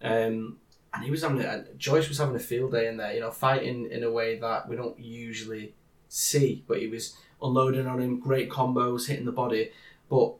[0.00, 0.58] Um,
[0.94, 3.30] and he was having a, Joyce was having a field day in there, you know,
[3.30, 5.74] fighting in a way that we don't usually
[6.08, 6.64] see.
[6.66, 9.70] But he was unloading on him, great combos, hitting the body.
[10.08, 10.34] But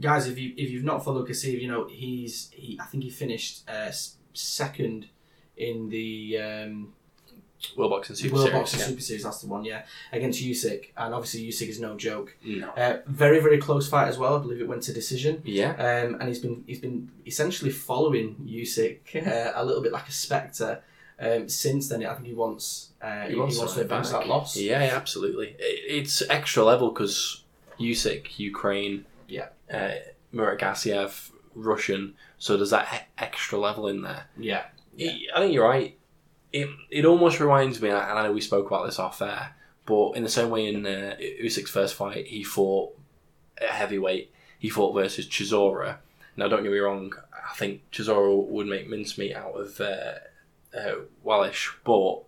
[0.00, 2.78] guys, if you if you've not followed Gassiev, you know he's he.
[2.80, 3.90] I think he finished uh,
[4.32, 5.08] second
[5.56, 6.92] in the um,
[7.76, 8.60] World Boxing Super World Series.
[8.60, 8.86] Boxing yeah.
[8.86, 9.82] Super Series, that's the one, yeah,
[10.12, 12.36] against Usyk, and obviously Usyk is no joke.
[12.44, 12.70] No.
[12.70, 14.36] Uh, very very close fight as well.
[14.36, 15.42] I believe it went to decision.
[15.44, 15.70] Yeah.
[15.72, 20.12] Um, and he's been he's been essentially following Usyk uh, a little bit like a
[20.12, 20.82] spectre.
[21.18, 24.56] Um, since then, I think he wants uh, he, wants, to something avenge that loss.
[24.56, 25.54] Yeah, yeah, absolutely.
[25.58, 27.44] It, it's extra level because
[27.78, 29.48] Usyk, Ukraine, Yeah.
[29.72, 29.90] uh,
[30.32, 32.14] Murat Gassiev, Russian.
[32.38, 34.24] So there's that e- extra level in there.
[34.96, 35.96] yeah, I think you're right.
[36.52, 39.54] It it almost reminds me, and I know we spoke about this off air,
[39.86, 42.96] but in the same way in uh, Usyk's first fight, he fought
[43.60, 44.32] at heavyweight.
[44.58, 45.96] He fought versus Chisora.
[46.36, 47.12] Now, don't get me wrong.
[47.32, 50.14] I think Chisora would make mincemeat out of uh,
[50.76, 52.22] uh, Wallisch, but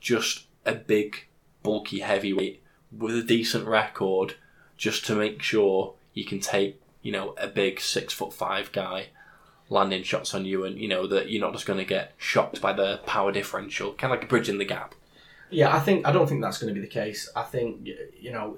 [0.00, 1.26] just a big,
[1.62, 2.62] bulky heavyweight
[2.96, 4.34] with a decent record,
[4.76, 9.08] just to make sure you can take, you know, a big six foot five guy
[9.68, 12.60] landing shots on you, and you know that you're not just going to get shocked
[12.60, 14.94] by the power differential, kind of like bridging the gap.
[15.50, 15.74] yeah.
[15.74, 17.30] I think I don't think that's going to be the case.
[17.36, 18.56] I think you know.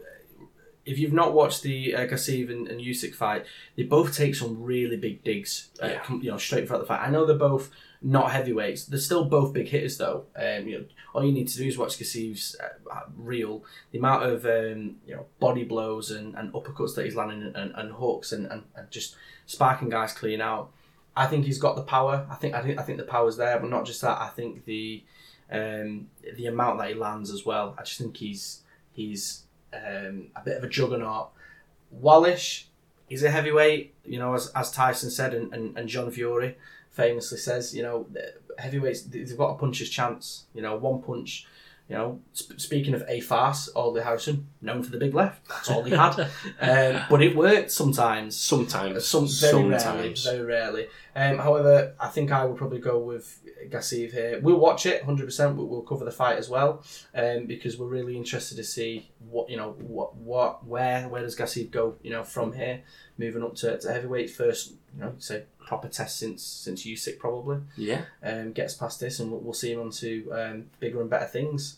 [0.84, 3.44] If you've not watched the uh, Gassiev and, and Usyk fight,
[3.76, 6.02] they both take some really big digs, uh, Yeah.
[6.22, 7.00] you know, straight throughout the fight.
[7.04, 7.72] I know they're both
[8.06, 8.84] not heavyweights.
[8.84, 10.26] They're still both big hitters, though.
[10.36, 13.64] Um, you know, all you need to do is watch Gassiev's uh, reel.
[13.90, 17.74] The amount of um, you know body blows and, and uppercuts that he's landing and,
[17.74, 19.16] and hooks and, and, and just
[19.46, 20.70] sparking guys clean out.
[21.16, 22.24] I think he's got the power.
[22.30, 24.20] I think I think I think the power's there, but not just that.
[24.20, 25.02] I think the
[25.50, 27.74] um, the amount that he lands as well.
[27.76, 29.42] I just think he's he's
[29.74, 31.30] um, a bit of a juggernaut.
[32.00, 32.66] Wallisch,
[33.08, 33.94] he's a heavyweight.
[34.04, 36.56] You know, as, as Tyson said, and, and, and John Fury
[36.96, 38.06] famously says, you know,
[38.58, 40.46] heavyweights they've got a puncher's chance.
[40.54, 41.46] You know, one punch.
[41.88, 45.46] You know, sp- speaking of a farce, Audley Harrison, known for the big left.
[45.46, 46.18] That's all he had.
[46.60, 48.36] um, but it worked sometimes.
[48.36, 50.86] Sometimes, Some very rarely, very rarely.
[51.14, 54.40] Um, however, I think I would probably go with Gassiev here.
[54.42, 55.54] We'll watch it, hundred percent.
[55.56, 56.82] We'll, we'll cover the fight as well,
[57.14, 61.36] um, because we're really interested to see what you know, what, what, where, where does
[61.36, 61.94] Gassiev go?
[62.02, 62.82] You know, from here,
[63.16, 64.72] moving up to, to heavyweight first.
[64.92, 69.30] You know, say proper test since since Usyk probably Yeah, um, gets past this, and
[69.30, 71.76] we'll, we'll see him on to um, bigger and better things.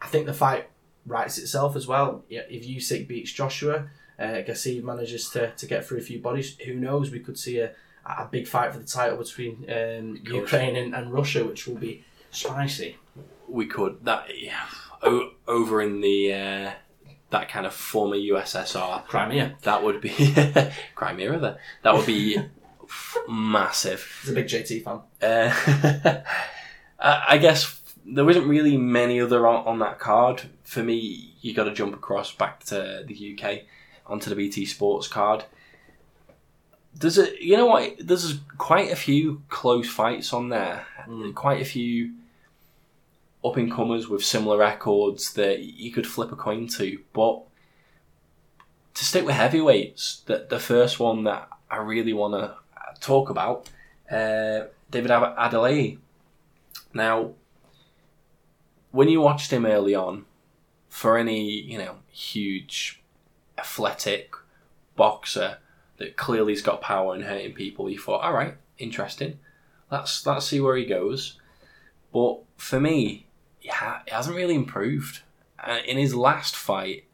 [0.00, 0.68] I think the fight
[1.06, 2.24] writes itself as well.
[2.28, 6.56] Yeah, if Usyk beats Joshua, uh, Gassiev manages to, to get through a few bodies.
[6.66, 7.10] Who knows?
[7.10, 7.72] We could see a,
[8.04, 10.18] a big fight for the title between um.
[10.24, 12.96] Ukraine and, and Russia, which will be spicy.
[13.48, 14.66] we could that yeah,
[15.02, 16.70] o- over in the uh,
[17.30, 19.04] that kind of former USSR.
[19.06, 19.56] Crimea.
[19.62, 20.10] That would be
[20.94, 21.38] Crimea.
[21.38, 22.38] There, that would be
[23.28, 24.06] massive.
[24.22, 25.00] He's a big JT fan.
[25.20, 26.22] Uh,
[26.98, 30.42] I guess there wasn't really many other on, on that card.
[30.64, 33.60] For me, you got to jump across back to the UK
[34.06, 35.44] onto the BT Sports card.
[36.94, 37.94] There's a, you know what?
[37.98, 40.86] There's quite a few close fights on there.
[41.34, 42.12] Quite a few
[43.44, 47.00] up and comers with similar records that you could flip a coin to.
[47.12, 47.42] But
[48.94, 52.56] to stick with heavyweights, the the first one that I really want to
[53.02, 53.68] talk about,
[54.10, 55.98] uh, David Ad- Adeleye.
[56.94, 57.32] Now,
[58.90, 60.24] when you watched him early on,
[60.88, 63.02] for any you know huge,
[63.58, 64.34] athletic
[64.94, 65.56] boxer
[65.96, 69.38] that clearly has got power and hurting people, you thought, all right, interesting.
[69.90, 71.38] Let's let's see where he goes.
[72.12, 73.26] But for me,
[73.62, 75.20] yeah, it hasn't really improved.
[75.58, 77.04] Uh, in his last fight,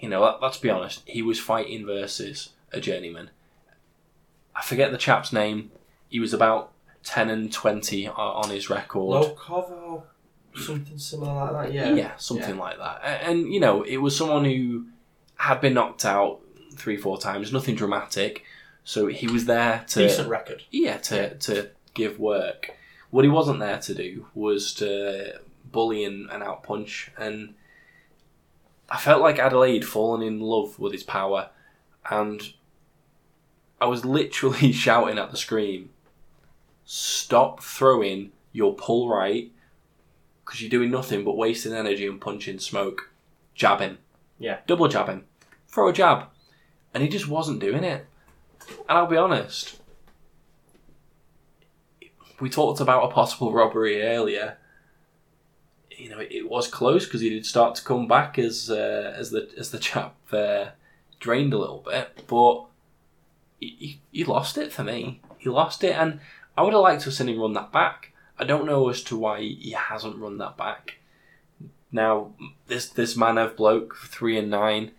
[0.00, 3.30] you know, let, let's be honest, he was fighting versus a journeyman.
[4.62, 5.72] I forget the chap's name.
[6.08, 6.70] He was about
[7.02, 9.24] ten and twenty o- on his record.
[9.36, 10.04] Lokovo,
[10.54, 11.72] something similar like that.
[11.72, 11.94] Yeah.
[11.94, 13.00] Yeah, something like that.
[13.02, 14.86] A- And, you know, it was someone who
[15.36, 16.40] had been knocked out
[16.76, 18.44] three, four times, nothing dramatic.
[18.84, 20.62] So he was there to Decent record.
[20.70, 22.72] yeah, to, to give work.
[23.10, 27.08] What he wasn't there to do was to bully and, and outpunch.
[27.18, 27.54] And
[28.88, 31.50] I felt like Adeleye fallen in love with his power.
[32.10, 32.42] And
[33.82, 35.88] I was literally shouting at the screen,
[36.84, 39.50] stop throwing your pull right
[40.44, 43.10] because you're doing nothing but wasting energy and punching smoke.
[43.56, 43.98] jabbing.
[44.38, 44.58] Yeah.
[44.68, 45.24] Double jabbing.
[45.66, 46.28] Throw a jab.
[46.94, 48.06] And he just wasn't doing it.
[48.88, 49.80] And I'll be honest,
[52.38, 54.58] we talked about a possible robbery earlier.
[55.90, 59.30] You know, it, was close because he did start to come back as uh, as
[59.32, 60.66] the as the chap uh,
[61.18, 62.66] drained a little bit, but
[63.62, 65.20] he, he, lost it for me.
[65.38, 66.20] He lost it, and
[66.56, 68.12] I would have liked to have seen him run that back.
[68.38, 70.98] I don't know as to why he hasn't run that back.
[71.90, 72.32] Now,
[72.66, 74.92] this this Manev bloke, three and nine,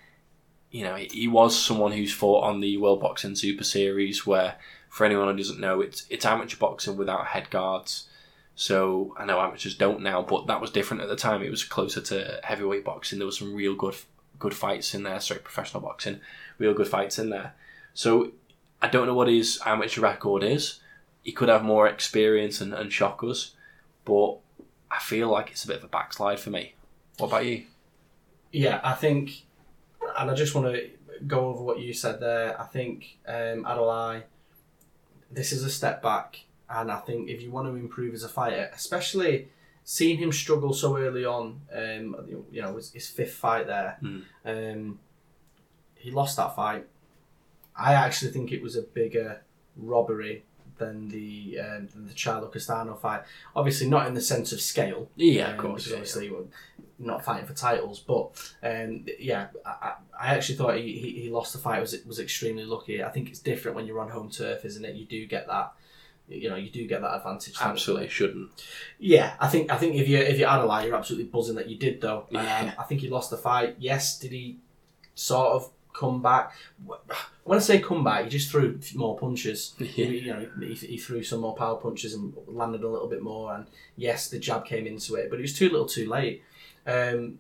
[0.72, 4.56] you know, he was someone who's fought on the World Boxing Super Series, where,
[4.90, 8.08] for anyone who doesn't know, it's it's amateur boxing without head guards.
[8.56, 11.42] So I know amateurs don't now, but that was different at the time.
[11.42, 13.18] It was closer to heavyweight boxing.
[13.18, 13.96] There was some real good
[14.40, 15.20] good fights in there.
[15.20, 16.20] Sorry, professional boxing,
[16.60, 17.56] real good fights in there.
[17.94, 18.32] So
[18.84, 20.80] I don't know what his amateur record is.
[21.24, 23.56] He could have more experience and, and shock us,
[24.04, 24.38] but
[24.92, 26.76] I feel like it's a bit of a backslide for me.
[27.18, 27.64] What about you?
[28.52, 29.46] Yeah, I think,
[30.18, 30.90] and I just want to
[31.26, 32.60] go over what you said there.
[32.60, 33.66] I think um,
[35.32, 38.30] this is a step back, and I think if you want to improve as a
[38.30, 39.48] fighter, especially
[39.86, 42.16] seeing him struggle so early on, um,
[42.52, 44.24] you know, his, his fifth fight there, Mm.
[44.46, 45.00] um,
[45.96, 46.86] he lost that fight.
[47.76, 49.42] I actually think it was a bigger
[49.76, 50.44] robbery
[50.78, 53.24] than the um, than the Charlo Castano fight.
[53.56, 55.10] Obviously, not in the sense of scale.
[55.16, 55.84] Yeah, of um, course.
[55.84, 56.46] because yeah, obviously we're
[57.00, 58.32] not fighting for titles, but
[58.64, 62.66] um, yeah, I, I actually thought he, he, he lost the fight was was extremely
[62.66, 63.04] lucky.
[63.04, 64.96] I think it's different when you're on home turf, isn't it?
[64.96, 65.74] You do get that.
[66.30, 67.56] You know, you do get that advantage.
[67.60, 68.50] absolutely shouldn't.
[68.98, 71.78] Yeah, I think I think if you if you're Adeleye, you're absolutely buzzing that you
[71.78, 72.28] did though.
[72.30, 72.60] Yeah.
[72.60, 73.76] Um, I think he lost the fight.
[73.78, 74.60] Yes, did he
[75.16, 76.54] sort of come back?
[77.46, 79.74] When I say come back, he just threw more punches.
[79.80, 80.06] Yeah.
[80.08, 83.54] You know, he, he threw some more power punches and landed a little bit more.
[83.54, 83.66] And
[83.98, 86.42] yes, the jab came into it, but it was too little, too late.
[86.88, 87.40] Um,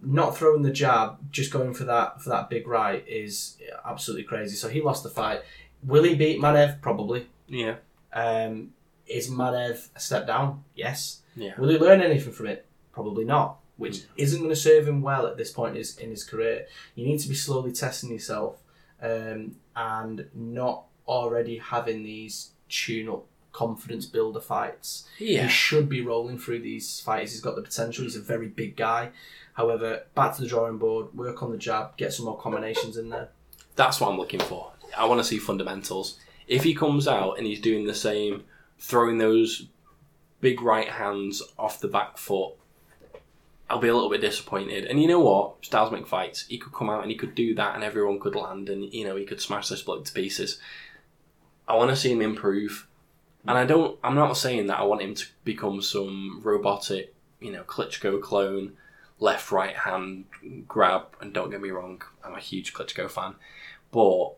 [0.00, 4.56] not throwing the jab, just going for that for that big right is absolutely crazy.
[4.56, 5.42] So he lost the fight.
[5.82, 6.80] Will he beat Manev?
[6.80, 7.26] Probably.
[7.48, 7.76] Yeah,
[8.12, 8.70] Um,
[9.06, 10.64] is Manev a step down?
[10.74, 11.22] Yes.
[11.34, 11.52] yeah.
[11.58, 12.66] Will he learn anything from it?
[12.92, 13.58] Probably not.
[13.78, 14.06] Which Mm.
[14.16, 16.66] isn't going to serve him well at this point in his, in his career.
[16.94, 18.58] You need to be slowly testing yourself
[19.00, 25.06] um, and not already having these tune up confidence builder fights.
[25.18, 25.44] Yeah.
[25.44, 27.32] He should be rolling through these fights.
[27.32, 28.04] He's got the potential.
[28.04, 29.10] He's a very big guy.
[29.54, 33.08] However, back to the drawing board, work on the jab, get some more combinations in
[33.08, 33.30] there.
[33.74, 34.72] That's what I'm looking for.
[34.96, 36.18] I want to see fundamentals.
[36.46, 38.44] If he comes out and he's doing the same,
[38.78, 39.66] throwing those
[40.40, 42.54] big right hands off the back foot,
[43.70, 44.86] I'll be a little bit disappointed.
[44.86, 45.64] And you know what?
[45.64, 46.46] Styles make fights.
[46.46, 49.06] He could come out and he could do that, and everyone could land, and you
[49.06, 50.58] know he could smash this bloke to pieces.
[51.66, 52.86] I want to see him improve,
[53.46, 53.98] and I don't.
[54.02, 58.72] I'm not saying that I want him to become some robotic, you know, Klitschko clone,
[59.18, 60.24] left right hand
[60.66, 61.14] grab.
[61.20, 63.34] And don't get me wrong, I'm a huge Klitschko fan,
[63.92, 64.30] but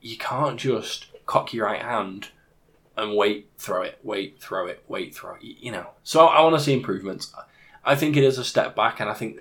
[0.00, 2.28] you can't just cock your right hand
[2.96, 5.42] and wait, throw it, wait, throw it, wait, throw it.
[5.42, 5.88] You know.
[6.04, 7.34] So I want to see improvements.
[7.84, 9.40] I think it is a step back, and I think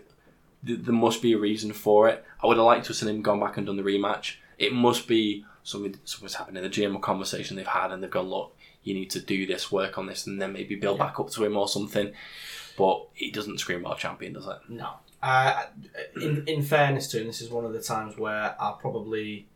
[0.65, 2.23] th- there must be a reason for it.
[2.41, 4.35] I would have liked to have seen him gone back and done the rematch.
[4.57, 8.11] It must be something something's happened in the gym or conversation they've had, and they've
[8.11, 11.19] gone, look, you need to do this, work on this, and then maybe build back
[11.19, 12.11] up to him or something.
[12.77, 14.57] But it doesn't scream world champion, does it?
[14.67, 14.95] No.
[15.21, 15.67] Uh,
[16.21, 19.47] in, in fairness to him, this is one of the times where I'll probably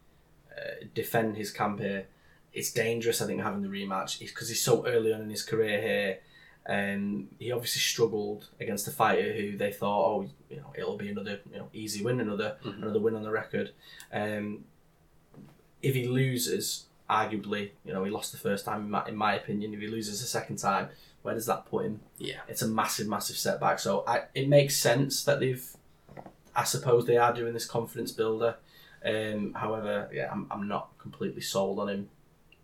[0.49, 2.05] uh, defend his camp here.
[2.53, 5.81] It's dangerous, I think, having the rematch because he's so early on in his career
[5.81, 6.19] here.
[6.67, 11.09] Um, he obviously struggled against a fighter who they thought, oh, you know, it'll be
[11.09, 13.71] another you know easy win, another another win on the record.
[14.11, 14.65] Um,
[15.81, 18.81] if he loses, arguably, you know, he lost the first time.
[18.81, 20.89] In my, in my opinion, if he loses the second time,
[21.21, 22.01] where does that put him?
[22.17, 22.39] Yeah.
[22.47, 23.79] it's a massive, massive setback.
[23.79, 25.65] So I, it makes sense that they've,
[26.55, 28.55] I suppose they are doing this confidence builder.
[29.05, 32.09] Um, however, yeah, I'm, I'm not completely sold on him,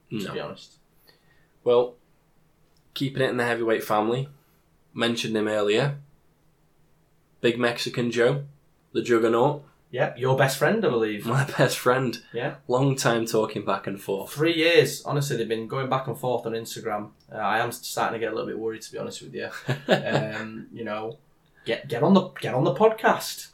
[0.10, 0.34] to No.
[0.34, 0.74] be honest.
[1.64, 1.96] Well,
[2.94, 4.30] keeping it in the heavyweight family,
[4.94, 5.98] mentioned him earlier.
[7.42, 8.44] Big Mexican Joe,
[8.94, 11.26] the juggernaut, Yeah, your best friend, I believe.
[11.26, 12.18] my best friend.
[12.32, 14.32] Yeah, Long time talking back and forth.
[14.32, 15.04] three years.
[15.04, 17.10] Honestly, they've been going back and forth on Instagram.
[17.32, 19.50] Uh, I am starting to get a little bit worried, to be honest with you.
[19.88, 21.18] Um, you know,
[21.66, 23.48] get get on the get on the podcast.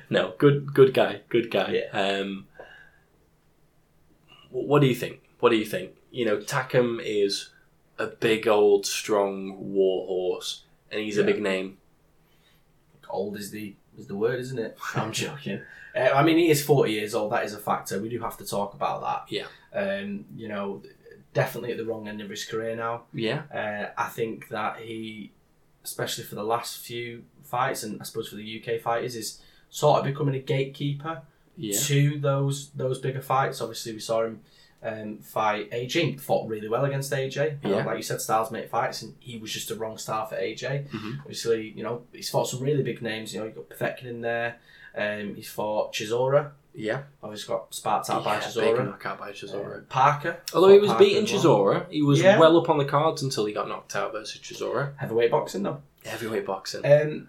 [0.10, 1.82] no, good good guy, good guy.
[1.92, 2.46] Um,
[4.50, 5.20] what do you think?
[5.38, 5.92] What do you think?
[6.10, 7.50] You know, Takam is
[8.00, 11.26] a big old strong war horse, and he's a Yeah.
[11.26, 11.78] big name.
[13.08, 14.78] Old is the is the word, isn't it?
[14.94, 15.60] I'm joking.
[15.94, 17.32] Uh, I mean, he is 40 years old.
[17.32, 18.00] That is a factor.
[18.00, 19.32] We do have to talk about that.
[19.36, 19.46] Yeah.
[19.78, 20.82] Um, you know,
[21.34, 23.02] definitely at the wrong end of his career now.
[23.12, 25.32] Yeah, Uh, I think that he,
[25.84, 29.98] especially for the last few fights, and I suppose for the UK fighters, is sort
[29.98, 31.22] of becoming a gatekeeper
[31.56, 33.60] yeah, to those those bigger fights.
[33.60, 34.40] Obviously, we saw him
[34.82, 36.20] um, fight AJ.
[36.20, 37.58] Fought really well against AJ.
[37.62, 37.84] You know, Yeah.
[37.84, 40.88] like you said, styles make fights, and he was just a wrong star for AJ.
[40.90, 41.20] Mhm.
[41.20, 43.34] Obviously, you know he's fought some really big names.
[43.34, 44.56] You know, you got Povetkin in there.
[44.96, 46.50] Um, he's fought Chisora.
[46.74, 47.02] yeah.
[47.22, 48.84] Obviously, got sparked out by Yeah, big Chisora.
[48.86, 49.78] knockout by Chisora.
[49.78, 50.38] Uh, Parker.
[50.54, 51.58] Although he was Parker beating as well.
[51.58, 52.38] Chisora, he was Yeah.
[52.38, 54.96] well up on the cards until he got knocked out versus Chisora.
[54.98, 55.82] Heavyweight boxing though.
[56.04, 56.84] Heavyweight boxing.
[56.86, 57.28] Um,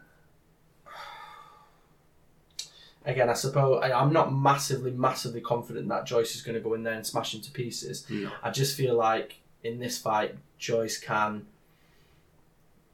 [3.06, 6.74] again, I suppose I, I'm not massively, massively confident that Joyce is going to go
[6.74, 8.06] in there and smash him to pieces.
[8.10, 8.32] No.
[8.44, 11.46] I just feel like in this fight, Joyce can.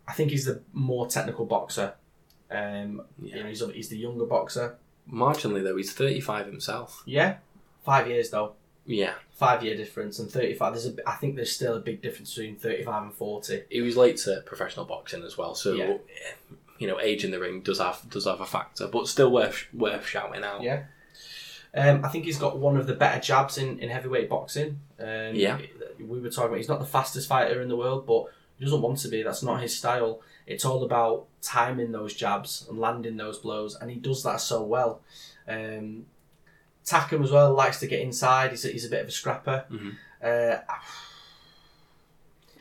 [0.08, 1.94] I think he's the more technical boxer.
[2.50, 3.38] Um, Yeah.
[3.38, 4.78] you know, he's, he's the younger boxer.
[5.12, 7.04] Marginally though, he's 35 himself.
[7.06, 7.38] Yeah,
[7.86, 8.54] five years though.
[8.86, 9.14] Yeah.
[9.34, 10.74] Five year difference and thirty five.
[10.74, 10.96] There's a.
[11.08, 13.64] I think there's still a big difference between thirty five and forty.
[13.70, 15.98] He was late to professional boxing as well, so Yeah.
[16.80, 19.66] You know, age in the ring does have does have a factor, but still worth
[19.74, 20.62] worth shouting out.
[20.62, 20.84] Yeah.
[21.76, 24.80] Um, I think he's got one of the better jabs in, in heavyweight boxing.
[25.00, 25.60] Um, Yeah.
[26.00, 28.26] We were talking about he's not the fastest fighter in the world, but
[28.58, 29.22] he doesn't want to be.
[29.22, 30.22] That's not his style.
[30.48, 34.64] It's all about timing those jabs and landing those blows, and he does that so
[34.64, 35.02] well.
[35.48, 36.06] Um,
[36.86, 38.52] Takam as well likes to get inside.
[38.52, 39.66] He's a, he's a bit of a scrapper.
[39.70, 39.96] Mhm.
[40.24, 40.62] Uh,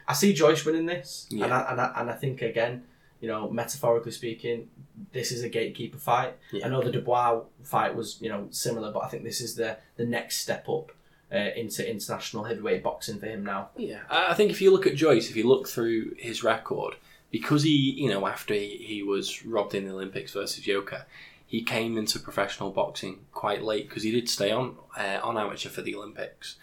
[0.09, 2.85] I see Joyce winning this, and, I, and, I, and I think again,
[3.21, 4.69] you know, metaphorically speaking,
[5.12, 6.35] this is a gatekeeper fight.
[6.53, 6.67] Yeah.
[6.67, 9.79] I know the Dubois fight was you know similar, but I think this is the
[9.97, 10.93] the next step up
[11.33, 13.71] uh, into international heavyweight boxing for him now.
[13.77, 16.97] Yeah, I think if you look at Joyce, if you look through his record,
[17.31, 21.07] because he, you know, after he, he was robbed in the Olympics versus Yoka,
[21.47, 25.69] he came into professional boxing quite late because he did stay on uh, on amateur
[25.69, 26.57] for the Olympics.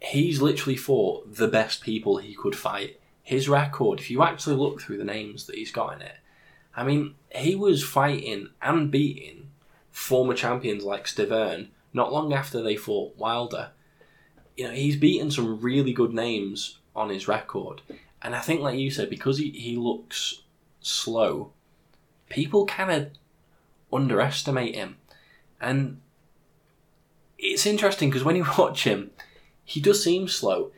[0.00, 2.98] He's literally fought the best people he could fight.
[3.22, 6.16] His record, if you actually look through the names that he's got in it,
[6.74, 9.50] I mean, he was fighting and beating
[9.90, 13.70] former champions like Stiverne not long after they fought Wilder
[14.56, 17.82] you know, he's beaten some really good names on his record.
[18.20, 20.42] And I think, like you said, because he, he looks
[20.80, 21.52] slow,
[22.28, 23.10] people kind of
[23.92, 24.98] underestimate him.
[25.60, 26.00] And
[27.38, 29.10] it's interesting because when you watch him,
[29.64, 30.72] he does seem slow.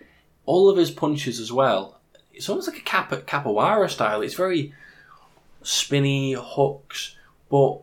[0.47, 2.01] All of his punches as well,
[2.35, 4.23] it's almost like a Cap- Capoeira style.
[4.23, 4.73] It's very
[5.63, 7.17] spinny hooks,
[7.51, 7.81] but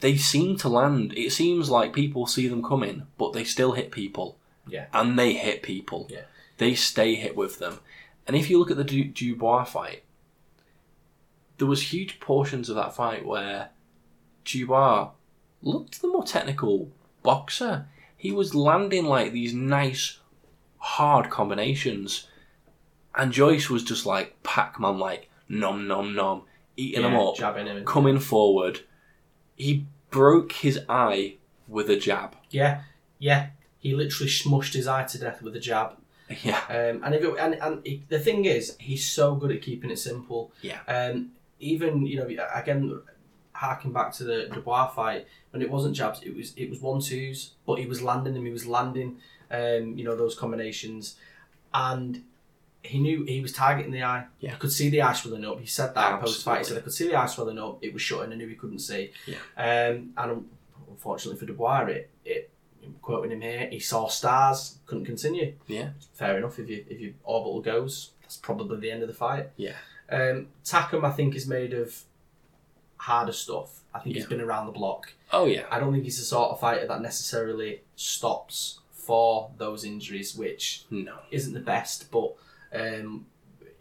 [0.00, 1.12] they seem to land.
[1.16, 4.36] It seems like people see them coming, but they still hit people.
[4.66, 4.86] Yeah.
[4.92, 6.06] And they hit people.
[6.10, 6.22] Yeah.
[6.58, 7.80] They stay hit with them.
[8.26, 10.02] And if you look at the Du- Dubois fight,
[11.58, 13.70] there was huge portions of that fight where
[14.44, 15.10] Dubois
[15.62, 16.90] looked the more technical
[17.22, 17.86] boxer.
[18.16, 20.18] He was landing like these nice,
[20.78, 22.26] hard combinations,
[23.16, 26.42] and Joyce was just like Pac-Man, like nom nom nom,
[26.76, 27.84] eating them Yeah, up, jabbing him.
[27.84, 28.80] coming forward.
[29.56, 31.36] He broke his eye
[31.68, 32.36] with a jab.
[32.50, 32.82] Yeah,
[33.18, 33.48] yeah.
[33.78, 35.96] He literally smushed his eye to death with a jab.
[36.42, 39.60] Yeah, Um, and if it, and and he, the thing is, he's so good at
[39.60, 40.52] keeping it simple.
[40.62, 40.80] Yeah.
[40.88, 43.00] Um, even you know, again,
[43.52, 47.00] harking back to the Dubois fight when it wasn't jabs, it was it was one
[47.02, 48.46] twos, but he was landing them.
[48.46, 49.18] He was landing,
[49.50, 51.16] um, you know, those combinations,
[51.74, 52.22] and
[52.84, 54.26] he knew he was targeting the eye.
[54.40, 54.52] Yeah.
[54.52, 55.58] I could see the eye swelling up.
[55.58, 56.58] He said that post fight.
[56.58, 57.78] He said I could see the eye swelling up.
[57.82, 59.10] It was shut, and I knew he couldn't see.
[59.26, 59.36] Yeah.
[59.56, 60.44] Um, and
[60.90, 62.50] unfortunately for Dubois, it it.
[63.00, 66.58] Quoting him here, he saw stars, couldn't continue yeah, fair enough.
[66.58, 69.48] If you if your orbital goes, that's probably the end of the fight.
[69.56, 69.76] yeah,
[70.10, 72.02] Um, Takam, I think, is made of
[72.98, 73.80] harder stuff.
[73.94, 75.14] I think he's been around the block.
[75.32, 79.84] oh yeah, I don't think he's the sort of fighter that necessarily stops for those
[79.86, 82.10] injuries, which no, isn't the best.
[82.10, 82.34] But
[82.74, 83.26] um,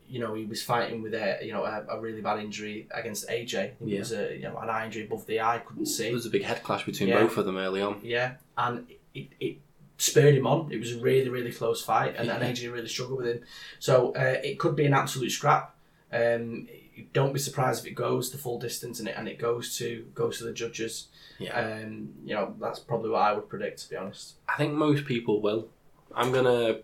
[0.08, 3.28] you know, he was fighting with a you know a, a really bad injury against
[3.30, 3.72] AJ.
[3.82, 3.96] Yeah.
[3.96, 6.04] It was a you know an eye injury above the eye, couldn't see.
[6.04, 7.22] there was a big head clash between Yeah.
[7.22, 8.00] both of them early on.
[8.04, 8.86] Yeah, and
[9.16, 9.58] it, it
[9.98, 10.72] spurred him on.
[10.72, 13.42] It was a really, really close fight, and, and AJ really struggled with him.
[13.80, 15.76] So uh, it could be an absolute scrap.
[16.12, 16.68] Um,
[17.12, 20.06] don't be surprised if it goes the full distance and it and it goes to
[20.14, 21.08] goes to the judges.
[21.40, 24.34] Yeah, Um, you know that's probably what I would predict, to be honest.
[24.48, 25.70] I think most people will.
[26.14, 26.82] I'm gonna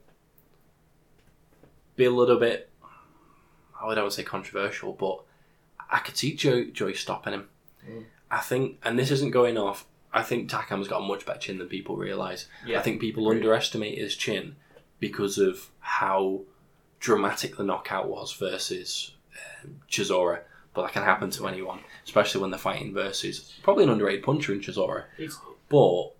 [2.00, 2.70] be a little bit.
[3.80, 5.22] I don't want to say controversial, but
[5.92, 7.50] I could see Joe Joyce stopping him.
[7.88, 8.06] Mm.
[8.32, 9.86] I think, and this isn't going off.
[10.12, 12.48] I think Takam's got a much better chin than people realise.
[12.66, 13.38] Yeah, I think people agreed.
[13.38, 14.56] underestimate his chin
[15.00, 16.42] because of how
[17.00, 19.12] dramatic the knockout was versus
[19.64, 20.42] um, Chisora.
[20.74, 24.54] But that can happen to anyone, especially when they're fighting versus probably an underrated puncher
[24.54, 25.06] in Chisora.
[25.68, 26.12] But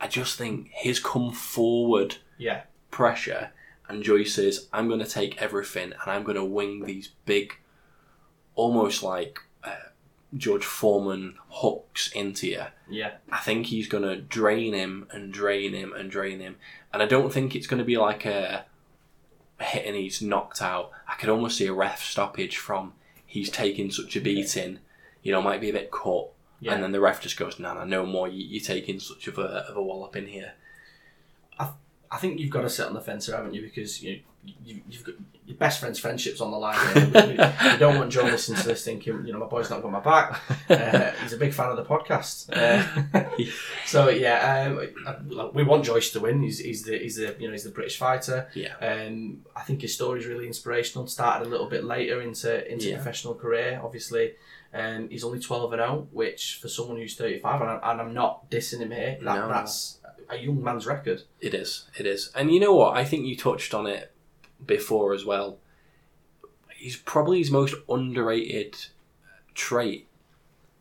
[0.00, 3.50] I just think his come forward yeah, pressure
[3.88, 7.54] and Joyce says, I'm going to take everything and I'm going to wing these big,
[8.54, 9.88] almost like uh,
[10.36, 12.64] George Foreman hooks into you.
[12.88, 16.56] yeah, I think he's going to drain him and drain him and drain him.
[16.92, 18.66] And I don't think it's going to be like a
[19.60, 20.90] hit and he's knocked out.
[21.08, 22.92] I could almost see a ref stoppage from
[23.26, 24.78] he's taking such a beating,
[25.22, 26.30] you know, might be a bit cut.
[26.60, 26.74] yeah.
[26.74, 28.28] And then the ref just goes, no, no, no more.
[28.28, 30.52] You, you're taking such of a, of a wallop in here.
[32.10, 33.62] I think you've got to sit on the fence here, haven't you?
[33.62, 34.20] Because you,
[34.64, 35.14] you you've got
[35.46, 36.78] your best friend's friendships on the line.
[36.94, 37.02] We-
[37.72, 40.00] we don't want Joe listening to this thinking, you know, my boy's not got my
[40.00, 40.40] back.
[40.70, 42.50] Uh, he's a big fan of the podcast.
[42.54, 43.28] Uh,
[43.86, 44.70] so yeah,
[45.30, 46.42] um, we want Joyce to win.
[46.42, 48.48] He's, he's the he's the you know he's the British fighter.
[48.54, 48.74] Yeah.
[48.80, 51.06] Um, I think his story is really inspirational.
[51.06, 52.96] Started a little bit later into into Yeah.
[52.96, 53.80] professional career.
[53.82, 54.34] Obviously,
[54.74, 58.00] um, he's only twelve and zero, which for someone who's thirty five, and, I- and
[58.00, 59.18] I'm not dissing him here.
[59.22, 59.48] That, no.
[59.48, 59.97] that's
[60.28, 61.22] a young man's record.
[61.40, 61.88] It is.
[61.98, 62.30] It is.
[62.34, 62.96] And you know what?
[62.96, 64.12] I think you touched on it
[64.64, 65.58] before as well.
[66.74, 68.76] He's probably his most underrated
[69.54, 70.06] trait.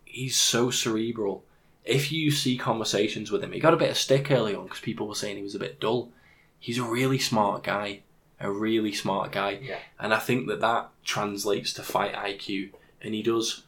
[0.05, 1.43] He's so cerebral.
[1.83, 4.79] If you see conversations with him, he got a bit of stick early on because
[4.79, 6.11] people were saying he was a bit dull.
[6.59, 8.01] He's a really smart guy.
[8.39, 9.59] A really smart guy.
[9.61, 9.79] Yeah.
[9.99, 12.71] And I think that that translates to fight IQ.
[13.01, 13.63] And he does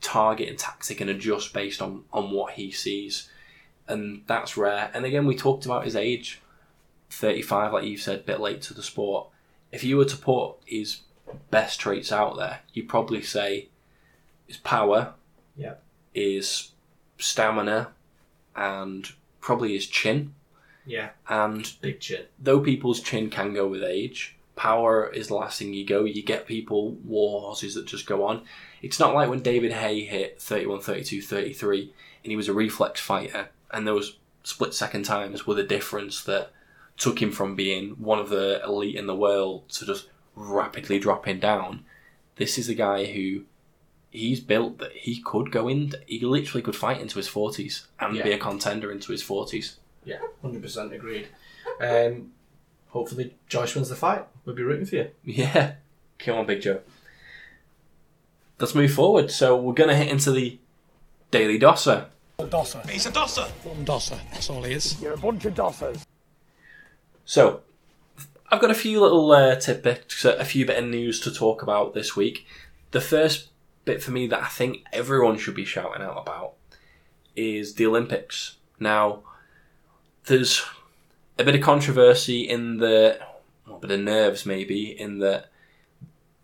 [0.00, 3.28] target and tactic and adjust based on, on what he sees.
[3.90, 4.90] And that's rare.
[4.94, 6.40] And again, we talked about his age
[7.10, 9.28] 35, like you said, a bit late to the sport.
[9.72, 11.00] If you were to put his
[11.50, 13.68] best traits out there, you'd probably say
[14.46, 15.14] his power,
[15.56, 15.74] Yeah.
[16.14, 16.70] his
[17.18, 17.92] stamina,
[18.56, 19.10] and
[19.40, 20.34] probably his chin.
[20.86, 22.24] Yeah, And big chin.
[22.38, 26.04] though people's chin can go with age, power is the last thing you go.
[26.04, 28.42] You get people, war horses that just go on.
[28.82, 31.92] It's not like when David Haye hit 31, 32, 33,
[32.24, 36.50] and he was a reflex fighter, and those split second times were the difference that
[36.96, 41.40] took him from being one of the elite in the world to just rapidly dropping
[41.40, 41.84] down.
[42.36, 43.44] This is a guy who
[44.10, 48.22] he's built that he could go in, he literally could fight into his 40s and
[48.22, 49.76] be a contender into his 40s.
[50.04, 51.28] Yeah, hundred percent agreed.
[51.80, 52.32] Um,
[52.88, 54.26] hopefully Joyce wins the fight.
[54.44, 55.10] We'll be rooting for you.
[55.24, 55.74] Yeah.
[56.18, 56.80] Come on, Big Joe.
[58.58, 59.30] Let's move forward.
[59.30, 60.58] So we're going to hit into the
[61.30, 62.06] Daily Dosser.
[62.48, 62.82] Dosser.
[62.88, 63.46] He's a dosser.
[63.84, 64.18] Dosser.
[64.32, 65.00] That's all he is.
[65.00, 66.04] You're a bunch of dossers.
[67.24, 67.62] So
[68.50, 71.94] I've got a few little uh, tidbits, a few bit of news to talk about
[71.94, 72.46] this week.
[72.90, 73.48] The first
[73.84, 76.54] bit for me that I think everyone should be shouting out about
[77.36, 78.56] is the Olympics.
[78.78, 79.22] Now,
[80.26, 80.64] there's
[81.38, 83.20] a bit of controversy in the,
[83.66, 85.50] well, a bit of nerves maybe, in that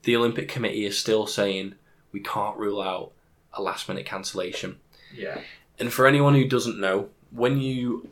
[0.04, 1.74] the Olympic Committee is still saying
[2.12, 3.12] we can't rule out
[3.52, 4.78] a last minute cancellation.
[5.12, 5.40] Yeah.
[5.78, 8.08] And for anyone who doesn't know, when you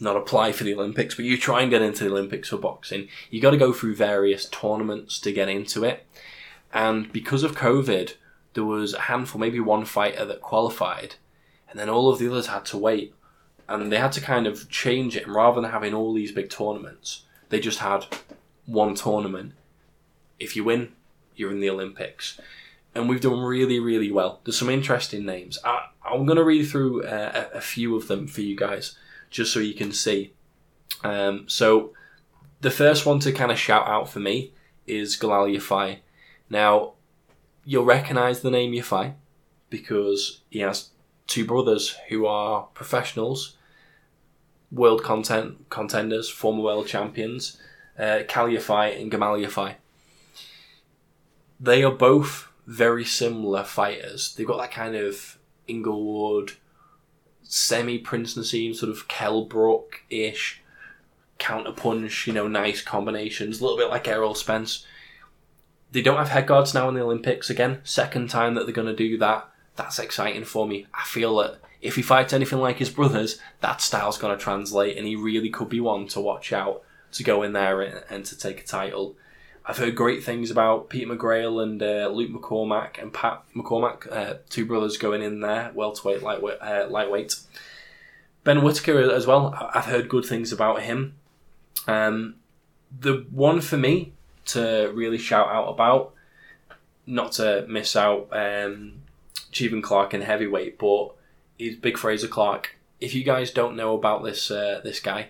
[0.00, 3.08] not apply for the Olympics, but you try and get into the Olympics for boxing,
[3.30, 6.06] you got to go through various tournaments to get into it.
[6.72, 8.14] And because of COVID,
[8.54, 11.14] there was a handful, maybe one fighter that qualified,
[11.70, 13.14] and then all of the others had to wait.
[13.68, 16.50] And they had to kind of change it, and rather than having all these big
[16.50, 18.06] tournaments, they just had
[18.66, 19.52] one tournament.
[20.38, 20.92] If you win,
[21.36, 22.38] you're in the Olympics
[22.94, 24.40] and we've done really, really well.
[24.44, 25.58] There's some interesting names.
[25.64, 28.96] I, I'm going to read through uh, a, few of them for you guys,
[29.30, 30.32] just so you can see.
[31.02, 31.92] Um, so,
[32.60, 34.52] the first one to kind of shout out for me
[34.86, 35.98] is Galal Yafai.
[36.48, 36.92] Now,
[37.64, 39.14] you'll recognise the name Yafai
[39.70, 40.90] because he has
[41.26, 43.56] two brothers who are professionals,
[44.70, 47.58] world content contenders, former world champions,
[47.98, 49.76] uh, Kal Yafai and Gamal Yafai
[51.62, 54.34] they are both very similar fighters.
[54.34, 56.52] They've got that kind of Inglewood,
[57.42, 60.62] semi Prince Naseem, sort of Kell Brook ish
[61.38, 64.86] counter punch, you know, nice combinations, a little bit like Errol Spence.
[65.90, 67.80] They don't have head guards now in the Olympics again.
[67.84, 69.48] Second time that they're going to do that.
[69.76, 70.86] That's exciting for me.
[70.94, 74.96] I feel that if he fights anything like his brothers, that style's going to translate,
[74.96, 76.82] and he really could be one to watch out
[77.12, 79.16] to go in there and to take a title.
[79.64, 84.34] I've heard great things about Pete McGrail and uh, Luke McCormack and Pat McCormack, uh,
[84.48, 86.60] two brothers going in there, welterweight, lightweight.
[86.60, 87.36] Uh, lightweight.
[88.42, 89.54] Ben Whittaker as well.
[89.72, 91.14] I've heard good things about him.
[91.86, 92.36] Um,
[93.00, 94.12] the one for me
[94.46, 96.12] to really shout out about,
[97.06, 99.02] not to miss out, um,
[99.82, 101.14] Clarke in heavyweight, but
[101.58, 102.76] is Big Frazer Clarke.
[103.00, 105.28] If you guys don't know about this uh, this guy,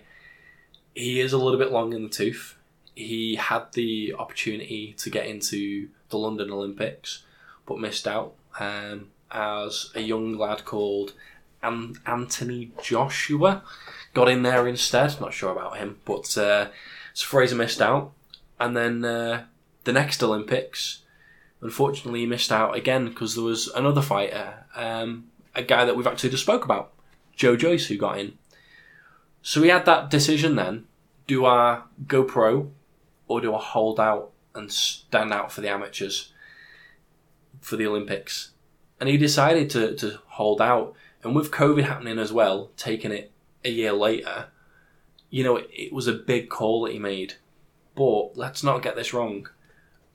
[0.95, 2.57] he is a little bit long in the tooth
[2.95, 7.23] he had the opportunity to get into the London Olympics,
[7.65, 11.13] but missed out um, as a young lad called
[11.61, 13.63] An- Anthony Joshua
[14.13, 15.19] got in there instead.
[15.19, 16.67] Not sure about him, but uh,
[17.13, 18.11] so Frazer missed out,
[18.59, 19.45] and then uh,
[19.83, 20.99] the next Olympics,
[21.61, 25.25] unfortunately, he missed out again because there was another fighter, um,
[25.55, 26.91] a guy that we've actually just spoke about,
[27.35, 28.37] Joe Joyce, who got in.
[29.41, 30.85] So we had that decision then:
[31.25, 32.71] do I go pro
[33.27, 36.33] or do I hold out and stand out for the amateurs
[37.61, 38.51] for the Olympics?
[38.99, 40.93] And he decided to, to hold out.
[41.23, 43.31] And with COVID happening as well, taking it
[43.63, 44.47] a year later,
[45.29, 47.35] you know, it, it was a big call that he made.
[47.95, 49.47] But let's not get this wrong.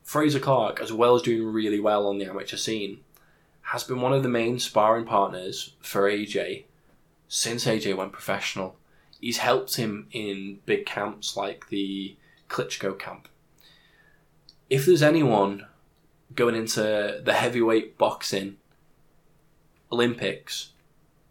[0.02, 3.00] Frazer Clarke, as well as doing really well on the amateur scene,
[3.62, 6.64] has been one of the main sparring partners for AJ
[7.28, 8.76] since AJ went professional.
[9.20, 12.16] He's helped him in big camps like the
[12.48, 13.28] Klitschko camp.
[14.70, 15.66] If there's anyone
[16.34, 18.56] going into the heavyweight boxing
[19.90, 20.72] Olympics,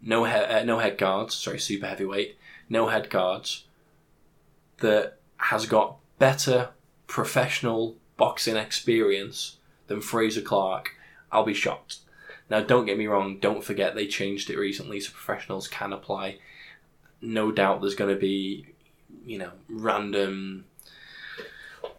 [0.02, 2.36] no he- uh, no head guards, sorry, super heavyweight,
[2.68, 3.64] no head guards,
[4.78, 6.70] that has got better
[7.06, 9.56] professional boxing experience
[9.86, 10.94] than Frazer Clarke,
[11.30, 11.98] I'll be shocked.
[12.50, 16.38] Now, don't get me wrong, don't forget they changed it recently so professionals can apply.
[17.20, 18.66] No doubt there's going to be,
[19.24, 20.64] you know, random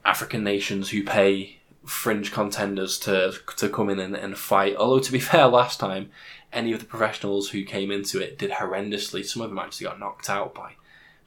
[0.10, 4.76] African nations who pay fringe contenders to to come in and, and fight.
[4.76, 6.10] Although, to be fair, last time,
[6.51, 9.26] any of the professionals who came into it did horrendously.
[9.26, 10.74] Some of them actually got knocked out by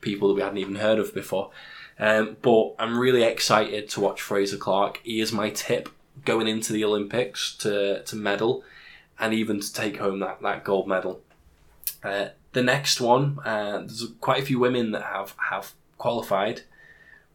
[0.00, 1.50] people that we hadn't even heard of before.
[1.98, 5.00] Um, but I'm really excited to watch Frazer Clarke.
[5.04, 5.88] He is my tip
[6.24, 8.64] going into the Olympics to, to medal
[9.18, 11.20] and even to take home that, that gold medal.
[12.02, 16.62] Uh, the next one, uh, there's quite a few women that have, have qualified,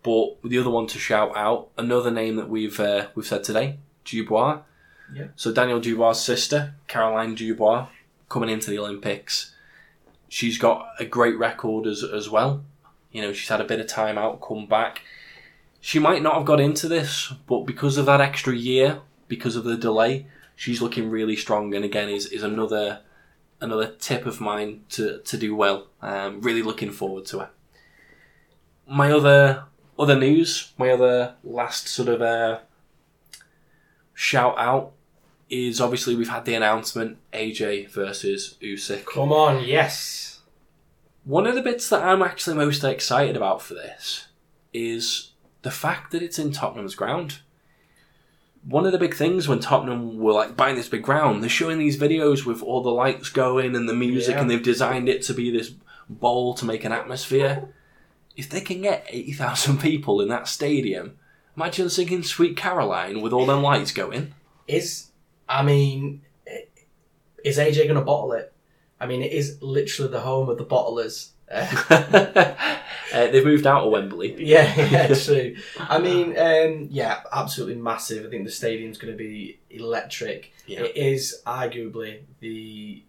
[0.07, 3.77] but the other one to shout out, another name that we've uh, we've said today,
[4.05, 4.61] Dubois.
[5.13, 5.27] Yeah.
[5.35, 7.87] So Daniel Dubois' sister, Caroline Dubois,
[8.29, 9.53] coming into the Olympics.
[10.29, 12.63] She's got a great record as as well.
[13.11, 15.01] You know, she's had a bit of time out, come back.
[15.81, 19.65] She might not have got into this, but because of that extra year, because of
[19.65, 21.75] the delay, she's looking really strong.
[21.75, 23.01] And again, is is another
[23.59, 25.87] another tip of mine to to do well.
[26.01, 27.49] Um, really looking forward to her.
[28.89, 29.65] My other
[29.99, 32.59] other news, my other last sort of uh,
[34.13, 34.91] shout out
[35.49, 39.05] is obviously we've had the announcement AJ versus Usyk.
[39.05, 40.41] Come on, yes.
[41.23, 44.27] One of the bits that I'm actually most excited about for this
[44.73, 45.31] is
[45.61, 47.39] the fact that it's in Tottenham's ground.
[48.63, 51.79] One of the big things when Tottenham were like buying this big ground, they're showing
[51.79, 54.41] these videos with all the lights going and the music, Yeah.
[54.41, 55.71] and they've designed it to be this
[56.09, 57.69] bowl to make an atmosphere.
[58.37, 61.17] If they can get 80,000 people in that stadium,
[61.57, 64.33] imagine singing Sweet Caroline with all them lights going.
[64.67, 65.09] Is
[65.49, 66.21] I mean,
[67.43, 68.53] is AJ going to bottle it?
[68.99, 71.31] I mean, it is literally the home of the bottlers.
[73.13, 74.35] Uh, they've moved out of Wembley.
[74.45, 75.55] yeah, yeah, true.
[75.79, 78.25] I mean, um, yeah, absolutely massive.
[78.25, 80.51] I think the stadium's going to be electric.
[80.65, 80.81] Yeah.
[80.81, 83.03] It is arguably the